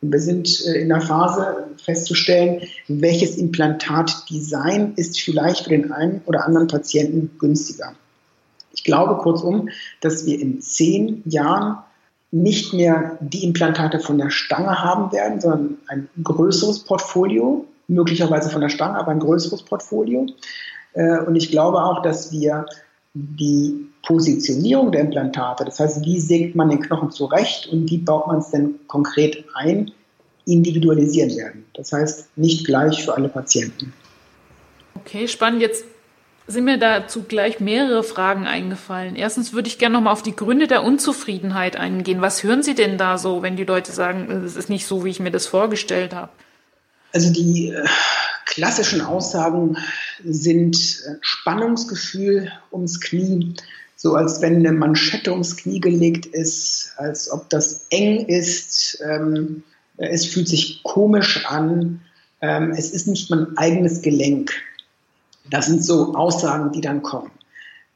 Wir 0.00 0.20
sind 0.20 0.64
äh, 0.66 0.80
in 0.80 0.88
der 0.88 1.00
Phase 1.00 1.68
festzustellen, 1.82 2.62
welches 2.88 3.36
Implantatdesign 3.36 4.94
ist 4.96 5.20
vielleicht 5.20 5.64
für 5.64 5.70
den 5.70 5.92
einen 5.92 6.22
oder 6.26 6.44
anderen 6.44 6.68
Patienten 6.68 7.38
günstiger. 7.38 7.94
Ich 8.72 8.84
glaube 8.84 9.16
kurzum, 9.22 9.70
dass 10.00 10.26
wir 10.26 10.38
in 10.40 10.60
zehn 10.60 11.22
Jahren 11.24 11.78
nicht 12.30 12.74
mehr 12.74 13.18
die 13.20 13.44
Implantate 13.44 14.00
von 14.00 14.18
der 14.18 14.30
Stange 14.30 14.82
haben 14.82 15.12
werden, 15.12 15.40
sondern 15.40 15.78
ein 15.86 16.08
größeres 16.22 16.80
Portfolio, 16.80 17.64
möglicherweise 17.88 18.50
von 18.50 18.60
der 18.60 18.68
Stange, 18.68 18.98
aber 18.98 19.12
ein 19.12 19.20
größeres 19.20 19.62
Portfolio. 19.62 20.26
Äh, 20.92 21.20
und 21.20 21.36
ich 21.36 21.50
glaube 21.50 21.82
auch, 21.82 22.02
dass 22.02 22.32
wir 22.32 22.66
die 23.16 23.88
Positionierung 24.02 24.92
der 24.92 25.00
Implantate, 25.00 25.64
das 25.64 25.80
heißt, 25.80 26.04
wie 26.04 26.20
sägt 26.20 26.54
man 26.54 26.68
den 26.68 26.80
Knochen 26.80 27.10
zurecht 27.10 27.66
und 27.68 27.90
wie 27.90 27.98
baut 27.98 28.26
man 28.26 28.38
es 28.38 28.50
denn 28.50 28.74
konkret 28.86 29.44
ein, 29.54 29.90
individualisieren 30.44 31.34
werden. 31.36 31.64
Das 31.74 31.92
heißt, 31.92 32.36
nicht 32.36 32.66
gleich 32.66 33.02
für 33.02 33.14
alle 33.16 33.28
Patienten. 33.28 33.92
Okay, 34.94 35.26
spannend. 35.26 35.62
Jetzt 35.62 35.84
sind 36.46 36.64
mir 36.64 36.78
dazu 36.78 37.24
gleich 37.24 37.58
mehrere 37.58 38.04
Fragen 38.04 38.46
eingefallen. 38.46 39.16
Erstens 39.16 39.52
würde 39.52 39.68
ich 39.68 39.78
gerne 39.78 39.94
nochmal 39.94 40.12
auf 40.12 40.22
die 40.22 40.36
Gründe 40.36 40.68
der 40.68 40.84
Unzufriedenheit 40.84 41.76
eingehen. 41.76 42.20
Was 42.20 42.44
hören 42.44 42.62
Sie 42.62 42.74
denn 42.74 42.98
da 42.98 43.18
so, 43.18 43.42
wenn 43.42 43.56
die 43.56 43.64
Leute 43.64 43.90
sagen, 43.92 44.30
es 44.44 44.56
ist 44.56 44.68
nicht 44.68 44.86
so, 44.86 45.04
wie 45.04 45.10
ich 45.10 45.20
mir 45.20 45.32
das 45.32 45.46
vorgestellt 45.46 46.14
habe? 46.14 46.30
Also 47.16 47.32
die 47.32 47.70
äh, 47.70 47.82
klassischen 48.44 49.00
Aussagen 49.00 49.78
sind 50.22 50.76
Spannungsgefühl 51.22 52.52
ums 52.70 53.00
Knie, 53.00 53.54
so 53.96 54.16
als 54.16 54.42
wenn 54.42 54.56
eine 54.56 54.72
Manschette 54.72 55.32
ums 55.32 55.56
Knie 55.56 55.80
gelegt 55.80 56.26
ist, 56.26 56.92
als 56.98 57.30
ob 57.30 57.48
das 57.48 57.86
eng 57.88 58.26
ist. 58.26 59.02
Ähm, 59.02 59.62
es 59.96 60.26
fühlt 60.26 60.46
sich 60.46 60.82
komisch 60.82 61.46
an. 61.46 62.02
Ähm, 62.42 62.72
es 62.76 62.90
ist 62.90 63.06
nicht 63.08 63.30
mein 63.30 63.56
eigenes 63.56 64.02
Gelenk. 64.02 64.52
Das 65.48 65.64
sind 65.64 65.82
so 65.82 66.14
Aussagen, 66.14 66.70
die 66.72 66.82
dann 66.82 67.00
kommen. 67.00 67.30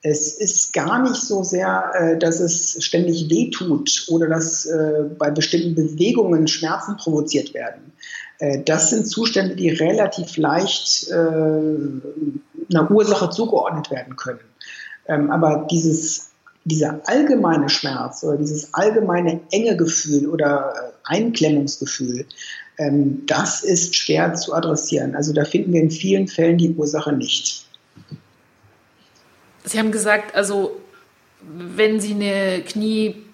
Es 0.00 0.32
ist 0.32 0.72
gar 0.72 1.02
nicht 1.02 1.20
so 1.20 1.44
sehr, 1.44 1.92
äh, 1.94 2.18
dass 2.18 2.40
es 2.40 2.82
ständig 2.82 3.28
wehtut 3.28 4.06
oder 4.08 4.28
dass 4.28 4.64
äh, 4.64 5.04
bei 5.18 5.30
bestimmten 5.30 5.74
Bewegungen 5.74 6.48
Schmerzen 6.48 6.96
provoziert 6.96 7.52
werden. 7.52 7.92
Äh, 8.40 8.62
das 8.64 8.90
sind 8.90 9.06
Zustände, 9.06 9.54
die 9.54 9.70
relativ 9.70 10.36
leicht 10.36 11.10
einer 12.70 12.90
Ursache 12.90 13.30
zugeordnet 13.30 13.90
werden 13.90 14.16
können. 14.16 14.40
Ähm, 15.06 15.30
aber 15.30 15.66
dieses, 15.70 16.30
dieser 16.64 17.00
allgemeine 17.04 17.68
Schmerz 17.68 18.22
oder 18.24 18.36
dieses 18.36 18.72
allgemeine 18.74 19.40
enge 19.50 19.76
Gefühl 19.76 20.28
oder 20.28 20.92
Einklemmungsgefühl, 21.04 22.26
ähm, 22.78 23.24
das 23.26 23.62
ist 23.62 23.94
schwer 23.94 24.34
zu 24.34 24.54
adressieren. 24.54 25.14
Also 25.14 25.32
da 25.32 25.44
finden 25.44 25.72
wir 25.72 25.82
in 25.82 25.90
vielen 25.90 26.28
Fällen 26.28 26.58
die 26.58 26.70
Ursache 26.70 27.12
nicht. 27.12 27.66
Sie 29.64 29.78
haben 29.78 29.92
gesagt, 29.92 30.34
also 30.34 30.80
wenn 31.42 32.00
Sie 32.00 32.14
eine 32.14 32.62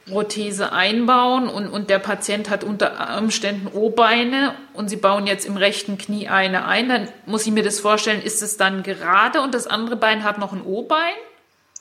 Knieprothese 0.06 0.72
einbauen 0.72 1.48
und, 1.48 1.68
und 1.68 1.90
der 1.90 1.98
Patient 1.98 2.48
hat 2.48 2.64
unter 2.64 3.18
Umständen 3.18 3.66
O-Beine 3.66 4.54
und 4.72 4.88
Sie 4.88 4.96
bauen 4.96 5.26
jetzt 5.26 5.46
im 5.46 5.56
rechten 5.56 5.98
Knie 5.98 6.28
eine 6.28 6.66
ein, 6.66 6.88
dann 6.88 7.08
muss 7.26 7.46
ich 7.46 7.52
mir 7.52 7.64
das 7.64 7.80
vorstellen, 7.80 8.22
ist 8.22 8.42
es 8.42 8.56
dann 8.56 8.82
gerade 8.82 9.40
und 9.42 9.54
das 9.54 9.66
andere 9.66 9.96
Bein 9.96 10.24
hat 10.24 10.38
noch 10.38 10.52
ein 10.52 10.62
O-Bein? 10.62 11.14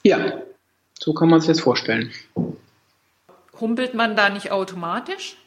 Ja, 0.03 0.41
so 0.99 1.13
kann 1.13 1.29
man 1.29 1.39
sich 1.39 1.49
das 1.49 1.59
vorstellen. 1.59 2.11
Humpelt 3.59 3.93
man 3.93 4.15
da 4.15 4.29
nicht 4.29 4.51
automatisch? 4.51 5.37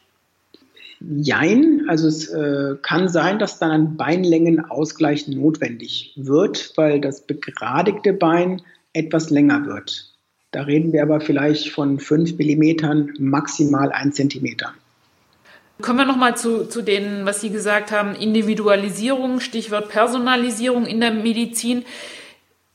Jein, 1.00 1.84
also 1.88 2.08
es 2.08 2.28
äh, 2.28 2.74
kann 2.82 3.08
sein, 3.08 3.38
dass 3.38 3.58
dann 3.60 3.70
ein 3.70 3.96
Beinlängenausgleich 3.96 5.28
notwendig 5.28 6.12
wird, 6.16 6.72
weil 6.76 7.00
das 7.00 7.20
begradigte 7.20 8.12
Bein 8.12 8.62
etwas 8.92 9.30
länger 9.30 9.66
wird. 9.66 10.17
Da 10.50 10.62
reden 10.62 10.92
wir 10.92 11.02
aber 11.02 11.20
vielleicht 11.20 11.70
von 11.70 11.98
5 12.00 12.38
mm, 12.38 13.16
maximal 13.18 13.92
1 13.92 14.16
cm. 14.16 14.56
Kommen 15.82 15.98
wir 15.98 16.06
nochmal 16.06 16.36
zu, 16.36 16.68
zu 16.68 16.82
den, 16.82 17.24
was 17.24 17.40
Sie 17.40 17.50
gesagt 17.50 17.92
haben, 17.92 18.14
Individualisierung, 18.14 19.40
Stichwort 19.40 19.90
Personalisierung 19.90 20.86
in 20.86 21.00
der 21.00 21.12
Medizin. 21.12 21.84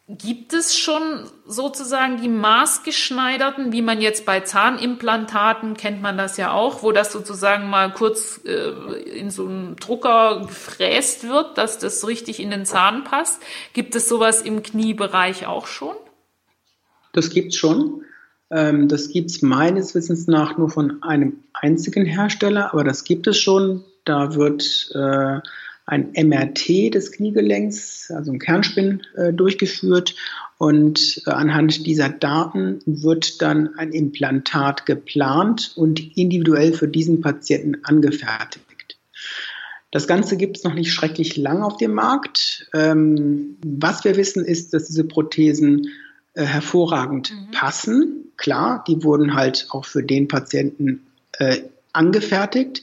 Gibt 0.07 0.53
es 0.53 0.77
schon 0.77 1.01
sozusagen 1.45 2.21
die 2.21 2.29
maßgeschneiderten, 2.29 3.71
wie 3.71 3.81
man 3.81 4.01
jetzt 4.01 4.25
bei 4.25 4.41
Zahnimplantaten 4.41 5.75
kennt 5.75 6.01
man 6.01 6.17
das 6.17 6.38
ja 6.38 6.51
auch, 6.51 6.83
wo 6.83 6.91
das 6.91 7.12
sozusagen 7.12 7.69
mal 7.69 7.91
kurz 7.91 8.41
äh, 8.45 8.69
in 9.17 9.31
so 9.31 9.47
einen 9.47 9.75
Drucker 9.77 10.41
gefräst 10.41 11.27
wird, 11.27 11.57
dass 11.57 11.79
das 11.79 12.07
richtig 12.07 12.39
in 12.39 12.51
den 12.51 12.65
Zahn 12.65 13.03
passt? 13.03 13.41
Gibt 13.73 13.95
es 13.95 14.07
sowas 14.07 14.41
im 14.41 14.62
Kniebereich 14.62 15.47
auch 15.47 15.67
schon? 15.67 15.95
Das 17.13 17.30
gibt 17.30 17.54
es 17.54 17.56
schon. 17.56 18.04
Ähm, 18.52 18.89
das 18.89 19.10
gibt 19.10 19.32
es 19.32 19.41
meines 19.41 19.95
Wissens 19.95 20.28
nach 20.28 20.58
nur 20.58 20.69
von 20.69 21.02
einem 21.02 21.38
einzigen 21.54 22.06
Hersteller, 22.06 22.73
aber 22.73 22.84
das 22.84 23.06
gibt 23.06 23.28
es 23.28 23.39
schon. 23.39 23.84
Da 24.04 24.36
wird 24.36 24.91
äh, 24.93 25.39
ein 25.86 26.12
MRT 26.15 26.93
des 26.93 27.12
Kniegelenks, 27.12 28.12
also 28.12 28.32
ein 28.32 28.39
Kernspin, 28.39 29.02
äh, 29.15 29.34
durchgeführt 29.34 30.15
und 30.58 31.21
äh, 31.26 31.32
anhand 31.32 31.86
dieser 31.86 32.10
Daten 32.10 32.80
wird 32.86 33.41
dann 33.41 33.76
ein 33.78 33.91
Implantat 33.91 34.86
geplant 34.86 35.73
und 35.76 36.17
individuell 36.17 36.73
für 36.73 36.88
diesen 36.88 37.21
Patienten 37.21 37.84
angefertigt. 37.84 38.97
Das 39.91 40.08
Ganze 40.08 40.38
gibt 40.38 40.58
es 40.58 40.63
noch 40.63 40.73
nicht 40.73 40.91
schrecklich 40.91 41.38
lang 41.38 41.62
auf 41.62 41.78
dem 41.78 41.93
Markt. 41.93 42.67
Ähm, 42.73 43.58
was 43.63 44.04
wir 44.04 44.15
wissen, 44.15 44.43
ist, 44.43 44.73
dass 44.73 44.86
diese 44.88 45.04
Prothesen 45.04 45.89
äh, 46.34 46.43
hervorragend 46.43 47.32
mhm. 47.32 47.52
passen. 47.52 48.32
Klar, 48.38 48.84
die 48.88 49.04
wurden 49.04 49.36
halt 49.36 49.67
auch 49.69 49.86
für 49.86 50.04
den 50.04 50.28
Patienten 50.28 51.06
äh, 51.34 51.60
angefertigt. 51.93 52.82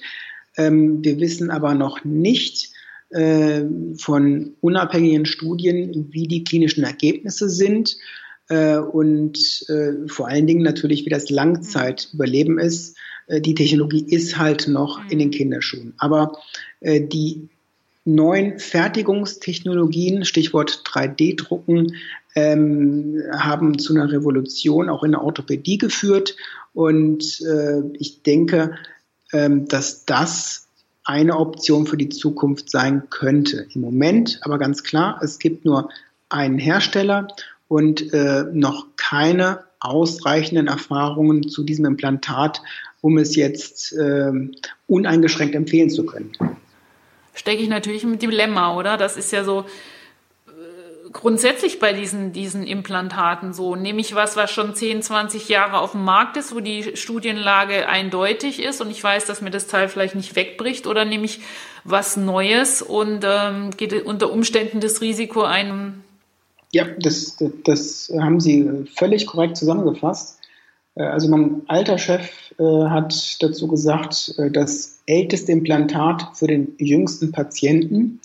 Ähm, 0.57 1.05
wir 1.05 1.19
wissen 1.19 1.51
aber 1.51 1.75
noch 1.75 2.05
nicht 2.05 2.71
äh, 3.11 3.63
von 3.97 4.55
unabhängigen 4.61 5.27
Studien, 5.27 6.09
wie 6.13 6.29
die 6.29 6.45
klinischen 6.45 6.85
Ergebnisse 6.85 7.49
sind 7.49 7.97
äh, 8.49 8.77
und 8.77 9.65
äh, 9.69 10.09
vor 10.09 10.29
allen 10.29 10.47
Dingen 10.47 10.63
natürlich, 10.63 11.05
wie 11.07 11.11
das 11.11 11.31
Langzeitüberleben 11.31 12.59
ist. 12.59 12.97
Äh, 13.27 13.41
die 13.41 13.55
Technologie 13.55 14.05
ist 14.09 14.39
halt 14.39 14.69
noch 14.69 15.01
in 15.09 15.19
den 15.19 15.29
mhm. 15.29 15.33
Kinderschuhen. 15.33 15.95
Aber 15.99 16.39
die 16.83 17.51
neuen 18.07 18.59
Fertigungstechnologien, 18.59 20.25
Stichwort 20.25 20.83
3D-Drucken, 20.87 21.95
ähm, 22.35 23.23
haben 23.37 23.79
zu 23.79 23.95
einer 23.95 24.11
Revolution 24.11 24.89
auch 24.89 25.03
in 25.03 25.13
der 25.13 25.23
Orthopädie 25.23 25.79
geführt. 25.79 26.37
Und 26.73 27.41
äh, 27.43 27.83
ich 27.99 28.23
denke, 28.23 28.77
ähm, 29.33 29.67
dass 29.69 30.05
das 30.05 30.69
eine 31.05 31.37
Option 31.39 31.87
für 31.87 31.97
die 31.97 32.09
Zukunft 32.09 32.71
sein 32.71 33.05
könnte. 33.11 33.67
Im 33.75 33.81
Moment 33.81 34.39
aber 34.43 34.59
ganz 34.59 34.83
klar, 34.83 35.21
es 35.23 35.39
gibt 35.39 35.65
nur 35.65 35.89
einen 36.29 36.59
Hersteller 36.59 37.29
und 37.69 38.13
äh, 38.13 38.45
noch 38.53 38.87
keine 38.97 39.61
ausreichenden 39.81 40.69
Erfahrungen 40.69 41.49
zu 41.49 41.65
diesem 41.65 41.87
Implantat, 41.87 42.63
um 43.01 43.19
es 43.19 43.35
jetzt 43.35 43.93
äh, 43.93 44.31
uneingeschränkt 44.87 45.55
empfehlen 45.55 45.91
zu 45.91 46.05
können 46.05 46.33
stecke 47.35 47.63
ich 47.63 47.69
natürlich 47.69 48.05
im 48.05 48.19
Dilemma, 48.19 48.77
oder? 48.77 48.97
Das 48.97 49.17
ist 49.17 49.33
ja 49.33 49.45
so 49.45 49.65
grundsätzlich 51.13 51.79
bei 51.79 51.93
diesen, 51.93 52.33
diesen 52.33 52.67
Implantaten 52.67 53.53
so. 53.53 53.77
Nehme 53.77 54.01
ich 54.01 54.15
was, 54.15 54.37
was 54.37 54.51
schon 54.51 54.75
10, 54.75 55.03
20 55.03 55.49
Jahre 55.49 55.79
auf 55.79 55.93
dem 55.93 56.05
Markt 56.05 56.37
ist, 56.37 56.55
wo 56.55 56.61
die 56.61 56.97
Studienlage 56.97 57.89
eindeutig 57.89 58.63
ist 58.63 58.81
und 58.81 58.91
ich 58.91 59.03
weiß, 59.03 59.27
dass 59.27 59.41
mir 59.41 59.51
das 59.51 59.67
Teil 59.67 59.89
vielleicht 59.89 60.15
nicht 60.15 60.37
wegbricht, 60.37 60.87
oder 60.87 61.05
nehme 61.05 61.25
ich 61.25 61.41
was 61.85 62.17
Neues 62.17 62.83
und 62.83 63.25
ähm, 63.25 63.71
geht 63.77 64.05
unter 64.05 64.33
Umständen 64.33 64.81
das 64.81 65.01
Risiko 65.01 65.43
einem. 65.43 66.03
Ja, 66.73 66.87
das, 66.99 67.37
das 67.65 68.13
haben 68.17 68.39
Sie 68.39 68.87
völlig 68.97 69.27
korrekt 69.27 69.57
zusammengefasst. 69.57 70.39
Äh, 70.95 71.03
also 71.03 71.29
mein 71.29 71.63
alter 71.67 71.99
Chef 71.99 72.31
äh, 72.59 72.63
hat 72.63 73.43
dazu 73.43 73.67
gesagt, 73.67 74.35
äh, 74.39 74.51
das 74.51 75.01
älteste 75.07 75.53
Implantat 75.53 76.29
für 76.35 76.47
den 76.47 76.75
jüngsten 76.79 77.33
Patienten, 77.33 78.21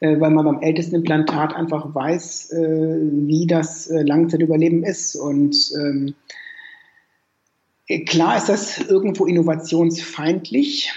weil 0.00 0.30
man 0.30 0.44
beim 0.44 0.60
ältesten 0.60 0.96
Implantat 0.96 1.54
einfach 1.54 1.94
weiß, 1.94 2.52
äh, 2.52 2.98
wie 3.02 3.46
das 3.46 3.88
äh, 3.88 4.02
Langzeitüberleben 4.02 4.82
ist. 4.82 5.14
Und 5.14 5.56
ähm, 5.78 6.14
klar 8.06 8.36
ist 8.36 8.48
das 8.48 8.78
irgendwo 8.80 9.26
innovationsfeindlich, 9.26 10.92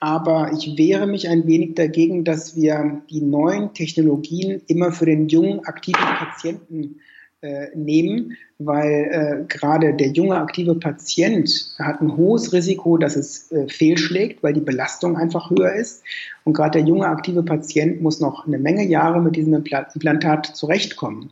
aber 0.00 0.52
ich 0.52 0.76
wehre 0.78 1.06
mich 1.06 1.28
ein 1.28 1.46
wenig 1.46 1.74
dagegen, 1.74 2.24
dass 2.24 2.56
wir 2.56 3.02
die 3.10 3.20
neuen 3.20 3.74
Technologien 3.74 4.62
immer 4.66 4.92
für 4.92 5.06
den 5.06 5.28
jungen, 5.28 5.64
aktiven 5.66 6.00
Patienten 6.00 6.82
äh, 6.82 7.19
nehmen, 7.74 8.36
weil 8.58 9.08
äh, 9.10 9.44
gerade 9.48 9.94
der 9.94 10.08
junge 10.08 10.36
aktive 10.36 10.74
Patient 10.74 11.74
hat 11.78 12.02
ein 12.02 12.16
hohes 12.16 12.52
Risiko, 12.52 12.98
dass 12.98 13.16
es 13.16 13.50
äh, 13.50 13.66
fehlschlägt, 13.68 14.42
weil 14.42 14.52
die 14.52 14.60
Belastung 14.60 15.16
einfach 15.16 15.50
höher 15.50 15.72
ist. 15.72 16.02
Und 16.44 16.52
gerade 16.52 16.78
der 16.78 16.86
junge 16.86 17.06
aktive 17.06 17.42
Patient 17.42 18.02
muss 18.02 18.20
noch 18.20 18.46
eine 18.46 18.58
Menge 18.58 18.84
Jahre 18.84 19.22
mit 19.22 19.36
diesem 19.36 19.54
Implantat 19.54 20.46
zurechtkommen. 20.46 21.30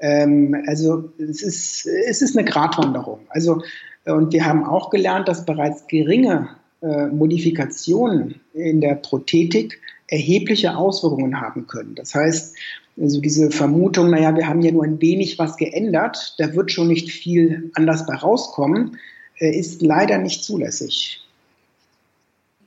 Ähm, 0.00 0.56
also 0.66 1.12
es 1.18 1.42
ist, 1.42 1.86
es 1.86 2.22
ist 2.22 2.36
eine 2.36 2.48
Gratwanderung. 2.48 3.20
Also 3.28 3.62
äh, 4.04 4.12
und 4.12 4.32
wir 4.32 4.44
haben 4.44 4.64
auch 4.64 4.90
gelernt, 4.90 5.28
dass 5.28 5.44
bereits 5.44 5.86
geringe 5.86 6.48
äh, 6.82 7.06
Modifikationen 7.06 8.40
in 8.54 8.80
der 8.80 8.96
Prothetik 8.96 9.80
erhebliche 10.08 10.76
Auswirkungen 10.76 11.40
haben 11.40 11.66
können. 11.66 11.94
Das 11.94 12.14
heißt, 12.14 12.56
also 13.00 13.20
diese 13.20 13.50
Vermutung, 13.50 14.10
naja, 14.10 14.36
wir 14.36 14.46
haben 14.46 14.60
ja 14.60 14.70
nur 14.70 14.84
ein 14.84 15.00
wenig 15.00 15.38
was 15.38 15.56
geändert, 15.56 16.34
da 16.38 16.54
wird 16.54 16.70
schon 16.70 16.88
nicht 16.88 17.10
viel 17.10 17.70
anders 17.74 18.06
bei 18.06 18.14
rauskommen, 18.14 18.98
äh, 19.38 19.58
ist 19.58 19.82
leider 19.82 20.18
nicht 20.18 20.44
zulässig. 20.44 21.20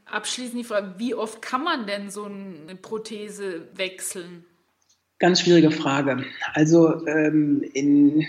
Abschließend 0.06 0.60
die 0.60 0.64
Frage, 0.64 0.96
wie 0.98 1.14
oft 1.14 1.42
kann 1.42 1.64
man 1.64 1.88
denn 1.88 2.10
so 2.10 2.26
eine 2.26 2.76
Prothese 2.76 3.68
wechseln? 3.76 4.46
Ganz 5.20 5.42
schwierige 5.42 5.72
Frage. 5.72 6.26
Also 6.54 7.06
ähm, 7.08 7.64
in 7.74 8.26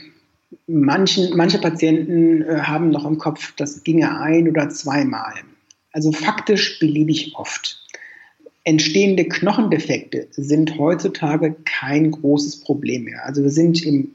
manchen, 0.66 1.36
manche 1.36 1.59
Patienten 1.59 2.42
äh, 2.42 2.61
haben 2.61 2.90
noch 2.90 3.04
im 3.04 3.18
Kopf, 3.18 3.52
das 3.57 3.82
ginge 3.82 4.20
ein 4.20 4.48
oder 4.48 4.68
zweimal. 4.68 5.34
Also 5.92 6.12
faktisch 6.12 6.78
beliebig 6.78 7.32
oft. 7.36 7.86
Entstehende 8.66 9.24
Knochendefekte 9.24 10.26
sind 10.32 10.76
heutzutage 10.76 11.54
kein 11.64 12.10
großes 12.10 12.62
Problem 12.62 13.04
mehr. 13.04 13.24
Also 13.24 13.44
wir 13.44 13.50
sind 13.50 13.86
im 13.86 14.10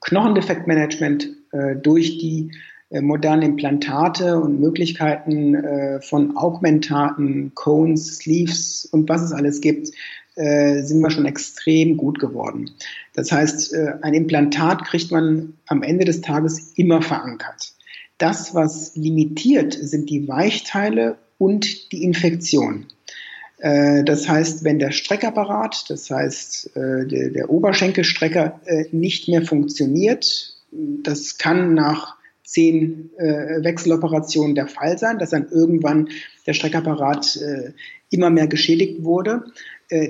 Knochendefektmanagement 0.00 1.28
äh, 1.50 1.74
durch 1.74 2.18
die 2.18 2.52
äh, 2.90 3.00
modernen 3.00 3.42
Implantate 3.42 4.38
und 4.38 4.60
Möglichkeiten 4.60 5.56
äh, 5.56 6.00
von 6.00 6.36
Augmentaten, 6.36 7.50
Cones, 7.54 8.18
Sleeves 8.18 8.88
und 8.92 9.08
was 9.08 9.22
es 9.22 9.32
alles 9.32 9.60
gibt, 9.60 9.90
äh, 10.36 10.82
sind 10.82 11.00
wir 11.00 11.10
schon 11.10 11.26
extrem 11.26 11.96
gut 11.96 12.20
geworden. 12.20 12.70
Das 13.12 13.32
heißt, 13.32 13.74
äh, 13.74 13.94
ein 14.02 14.14
Implantat 14.14 14.84
kriegt 14.84 15.10
man 15.10 15.54
am 15.66 15.82
Ende 15.82 16.04
des 16.04 16.20
Tages 16.20 16.74
immer 16.76 17.02
verankert. 17.02 17.72
Das, 18.18 18.54
was 18.54 18.94
limitiert, 18.94 19.72
sind 19.72 20.10
die 20.10 20.28
Weichteile 20.28 21.18
und 21.38 21.90
die 21.90 22.04
Infektion. 22.04 22.86
Äh, 23.58 24.04
das 24.04 24.28
heißt, 24.28 24.64
wenn 24.64 24.78
der 24.78 24.90
Streckapparat, 24.90 25.86
das 25.88 26.10
heißt 26.10 26.76
äh, 26.76 27.06
der, 27.06 27.30
der 27.30 27.50
Oberschenkelstrecker 27.50 28.60
äh, 28.66 28.84
nicht 28.92 29.28
mehr 29.28 29.42
funktioniert, 29.42 30.54
das 30.70 31.38
kann 31.38 31.74
nach 31.74 32.16
zehn 32.44 33.10
Wechseloperationen 33.16 34.54
der 34.54 34.68
Fall 34.68 34.98
sein, 34.98 35.18
dass 35.18 35.30
dann 35.30 35.48
irgendwann 35.50 36.08
der 36.46 36.52
Streckapparat 36.52 37.38
immer 38.10 38.30
mehr 38.30 38.46
geschädigt 38.46 39.02
wurde, 39.02 39.44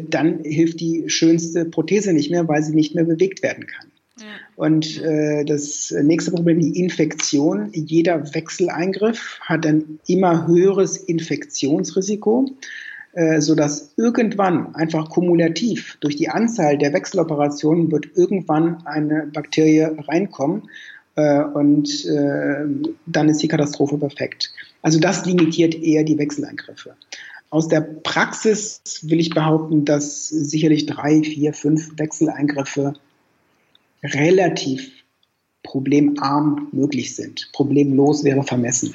dann 0.09 0.41
hilft 0.43 0.81
die 0.81 1.09
schönste 1.09 1.65
Prothese 1.65 2.13
nicht 2.13 2.31
mehr, 2.31 2.47
weil 2.47 2.63
sie 2.63 2.75
nicht 2.75 2.95
mehr 2.95 3.05
bewegt 3.05 3.43
werden 3.43 3.67
kann. 3.67 3.91
Und 4.55 5.03
äh, 5.03 5.45
das 5.45 5.95
nächste 6.03 6.31
Problem, 6.31 6.61
die 6.61 6.81
Infektion. 6.81 7.71
Jeder 7.73 8.35
Wechseleingriff 8.35 9.39
hat 9.43 9.67
ein 9.67 9.99
immer 10.07 10.47
höheres 10.47 10.97
Infektionsrisiko, 10.97 12.51
sodass 13.39 13.95
irgendwann 13.97 14.75
einfach 14.75 15.09
kumulativ 15.09 15.97
durch 16.01 16.17
die 16.17 16.29
Anzahl 16.29 16.77
der 16.77 16.93
Wechseloperationen 16.93 17.91
wird 17.91 18.09
irgendwann 18.15 18.87
eine 18.87 19.27
Bakterie 19.33 19.97
reinkommen 20.07 20.69
äh, 21.17 21.43
und 21.43 22.05
äh, 22.05 22.67
dann 23.07 23.29
ist 23.29 23.43
die 23.43 23.49
Katastrophe 23.49 23.99
perfekt. 23.99 24.53
Also 24.83 25.01
das 25.01 25.27
limitiert 25.27 25.75
eher 25.75 26.05
die 26.05 26.19
Wechseleingriffe. 26.19 26.95
Aus 27.51 27.69
der 27.69 27.81
Praxis 27.81 28.83
will 29.03 29.21
ich 29.21 29.31
behaupten, 29.31 29.85
dass 29.85 30.29
sicherlich 30.29 30.87
drei, 30.87 31.23
vier, 31.23 31.55
fünf 31.55 31.99
Wechseleingriffe 31.99 32.95
relativ 34.03 34.91
problemarm 35.63 36.69
möglich 36.73 37.17
sind. 37.17 37.51
Problemlos 37.53 38.25
wäre 38.25 38.43
vermessen. 38.43 38.95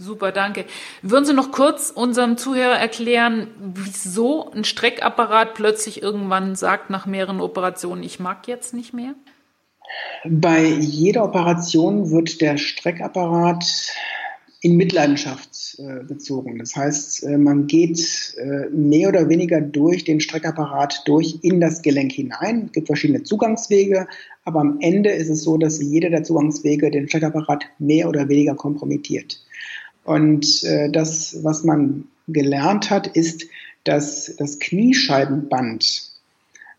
Super, 0.00 0.32
danke. 0.32 0.64
Würden 1.02 1.26
Sie 1.26 1.34
noch 1.34 1.52
kurz 1.52 1.90
unserem 1.90 2.38
Zuhörer 2.38 2.78
erklären, 2.78 3.48
wieso 3.58 4.50
ein 4.50 4.64
Streckapparat 4.64 5.52
plötzlich 5.52 6.02
irgendwann 6.02 6.56
sagt 6.56 6.88
nach 6.88 7.04
mehreren 7.04 7.42
Operationen, 7.42 8.02
ich 8.02 8.18
mag 8.18 8.48
jetzt 8.48 8.72
nicht 8.72 8.94
mehr? 8.94 9.14
Bei 10.24 10.64
jeder 10.64 11.24
Operation 11.24 12.10
wird 12.10 12.40
der 12.40 12.56
Streckapparat 12.56 13.64
in 14.62 14.76
Mitleidenschaft 14.76 15.78
äh, 15.78 16.04
gezogen. 16.06 16.58
Das 16.58 16.76
heißt, 16.76 17.24
äh, 17.24 17.36
man 17.36 17.66
geht 17.66 18.34
äh, 18.38 18.70
mehr 18.70 19.08
oder 19.10 19.28
weniger 19.28 19.60
durch 19.60 20.04
den 20.04 20.20
Streckapparat 20.20 21.02
durch 21.06 21.38
in 21.42 21.60
das 21.60 21.82
Gelenk 21.82 22.12
hinein. 22.12 22.64
Es 22.66 22.72
gibt 22.72 22.86
verschiedene 22.86 23.22
Zugangswege, 23.22 24.06
aber 24.44 24.60
am 24.60 24.78
Ende 24.80 25.10
ist 25.10 25.28
es 25.28 25.42
so, 25.42 25.58
dass 25.58 25.80
jeder 25.80 26.08
der 26.10 26.24
Zugangswege 26.24 26.90
den 26.90 27.08
Streckapparat 27.08 27.64
mehr 27.78 28.08
oder 28.08 28.28
weniger 28.28 28.54
kompromittiert. 28.54 29.40
Und 30.04 30.64
äh, 30.64 30.90
das, 30.90 31.38
was 31.42 31.64
man 31.64 32.04
gelernt 32.28 32.90
hat, 32.90 33.06
ist, 33.06 33.46
dass 33.84 34.34
das 34.36 34.58
Kniescheibenband 34.58 36.10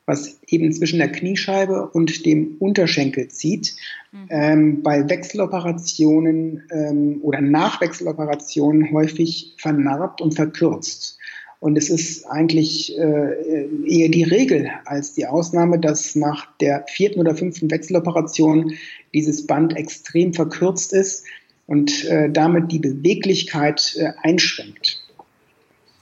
was 0.06 0.40
eben 0.48 0.74
zwischen 0.74 1.00
der 1.00 1.12
Kniescheibe 1.12 1.90
und 1.90 2.26
dem 2.26 2.58
Unterschenkel 2.60 3.30
zieht, 3.30 3.76
mhm. 4.12 4.28
ähm, 4.30 4.84
bei 4.84 5.10
Wechseloperationen 5.10 6.64
ähm, 6.72 7.20
oder 7.22 7.40
Nachwechseloperationen 7.40 8.92
häufig 8.92 9.54
vernarbt 9.58 10.22
und 10.22 10.34
verkürzt. 10.34 11.18
Und 11.62 11.78
es 11.78 11.92
ist 11.92 12.26
eigentlich 12.26 12.98
äh, 12.98 13.68
eher 13.86 14.10
die 14.10 14.24
Regel 14.24 14.72
als 14.84 15.14
die 15.14 15.28
Ausnahme, 15.28 15.80
dass 15.80 16.16
nach 16.16 16.48
der 16.58 16.86
vierten 16.90 17.20
oder 17.20 17.36
fünften 17.36 17.70
Wechseloperation 17.70 18.74
dieses 19.14 19.46
Band 19.46 19.78
extrem 19.78 20.34
verkürzt 20.34 20.92
ist 20.92 21.24
und 21.72 22.04
äh, 22.04 22.30
damit 22.30 22.70
die 22.74 22.80
Beweglichkeit 22.80 23.96
äh, 23.96 24.12
einschränkt. 24.24 25.00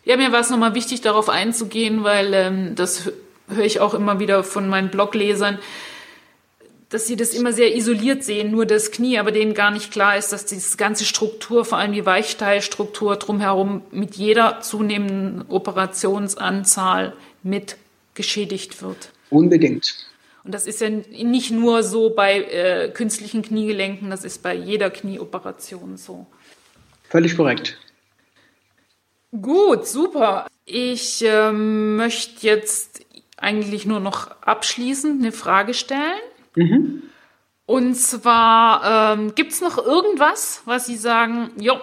Ja, 0.04 0.18
mir 0.18 0.32
war 0.32 0.40
es 0.40 0.50
nochmal 0.50 0.74
wichtig, 0.74 1.02
darauf 1.02 1.30
einzugehen, 1.30 2.04
weil 2.04 2.34
ähm, 2.34 2.74
das 2.74 3.12
höre 3.48 3.66
ich 3.66 3.80
auch 3.80 3.94
immer 3.94 4.20
wieder 4.20 4.44
von 4.44 4.68
meinen 4.68 4.90
Bloglesern, 4.90 5.60
dass 6.90 7.06
sie 7.06 7.16
das 7.16 7.36
immer 7.36 7.54
sehr 7.54 7.76
isoliert 7.76 8.24
sehen, 8.24 8.50
nur 8.50 8.66
das 8.66 8.90
Knie, 8.90 9.20
aber 9.20 9.32
denen 9.32 9.54
gar 9.54 9.70
nicht 9.70 9.92
klar 9.92 10.18
ist, 10.18 10.34
dass 10.34 10.48
diese 10.48 10.76
ganze 10.76 11.06
Struktur, 11.06 11.64
vor 11.66 11.78
allem 11.78 11.94
die 11.94 12.04
Weichteilstruktur 12.08 13.18
drumherum 13.18 13.84
mit 13.92 14.16
jeder 14.16 14.62
zunehmenden 14.62 15.46
Operationsanzahl 15.50 17.14
mit 17.44 17.78
geschädigt 18.16 18.82
wird. 18.82 19.12
Unbedingt. 19.30 20.09
Und 20.50 20.54
das 20.54 20.66
ist 20.66 20.82
ja 20.82 20.90
nicht 20.90 21.52
nur 21.52 21.84
so 21.84 22.10
bei 22.10 22.42
äh, 22.42 22.90
künstlichen 22.90 23.44
Kniegelenken, 23.44 24.10
das 24.10 24.24
ist 24.24 24.42
bei 24.42 24.56
jeder 24.56 24.90
Knieoperation 24.90 25.96
so. 25.96 26.26
Völlig 27.08 27.38
korrekt. 27.38 27.78
Gut, 29.32 29.86
super. 29.86 30.48
Ich 30.66 31.24
ähm, 31.24 31.98
möchte 31.98 32.48
jetzt 32.48 33.06
eigentlich 33.38 33.86
nur 33.86 34.00
noch 34.00 34.42
abschließend 34.42 35.22
eine 35.22 35.32
Frage 35.32 35.76
stellen. 35.76 36.20
Mhm. 36.56 37.04
Und 37.68 37.94
zwar, 37.94 39.20
ähm, 39.20 39.36
gibt 39.36 39.52
es 39.52 39.62
noch 39.62 39.78
irgendwas, 39.78 40.64
was 40.66 40.88
Sie 40.88 40.98
sagen, 40.98 41.52
jo, 41.60 41.80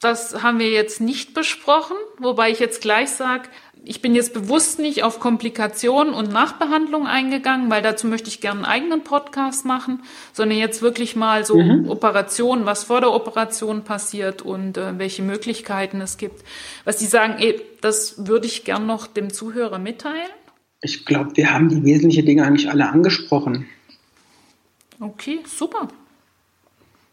das 0.00 0.42
haben 0.42 0.58
wir 0.58 0.68
jetzt 0.68 1.00
nicht 1.00 1.32
besprochen, 1.32 1.96
wobei 2.18 2.50
ich 2.50 2.58
jetzt 2.58 2.82
gleich 2.82 3.08
sage, 3.08 3.48
ich 3.84 4.02
bin 4.02 4.14
jetzt 4.14 4.34
bewusst 4.34 4.78
nicht 4.78 5.02
auf 5.02 5.20
Komplikationen 5.20 6.12
und 6.14 6.32
Nachbehandlung 6.32 7.06
eingegangen, 7.06 7.70
weil 7.70 7.82
dazu 7.82 8.06
möchte 8.06 8.28
ich 8.28 8.40
gerne 8.40 8.60
einen 8.60 8.66
eigenen 8.66 9.04
Podcast 9.04 9.64
machen, 9.64 10.02
sondern 10.32 10.58
jetzt 10.58 10.82
wirklich 10.82 11.16
mal 11.16 11.44
so 11.44 11.56
mhm. 11.56 11.88
Operationen, 11.88 12.66
was 12.66 12.84
vor 12.84 13.00
der 13.00 13.12
Operation 13.12 13.84
passiert 13.84 14.42
und 14.42 14.76
äh, 14.76 14.98
welche 14.98 15.22
Möglichkeiten 15.22 16.00
es 16.00 16.18
gibt. 16.18 16.44
Was 16.84 16.98
Sie 16.98 17.06
sagen, 17.06 17.36
ey, 17.38 17.60
das 17.80 18.26
würde 18.26 18.46
ich 18.46 18.64
gern 18.64 18.86
noch 18.86 19.06
dem 19.06 19.32
Zuhörer 19.32 19.78
mitteilen. 19.78 20.30
Ich 20.82 21.04
glaube, 21.04 21.36
wir 21.36 21.52
haben 21.52 21.68
die 21.68 21.84
wesentlichen 21.84 22.26
Dinge 22.26 22.44
eigentlich 22.44 22.70
alle 22.70 22.88
angesprochen. 22.88 23.66
Okay, 24.98 25.40
super. 25.46 25.88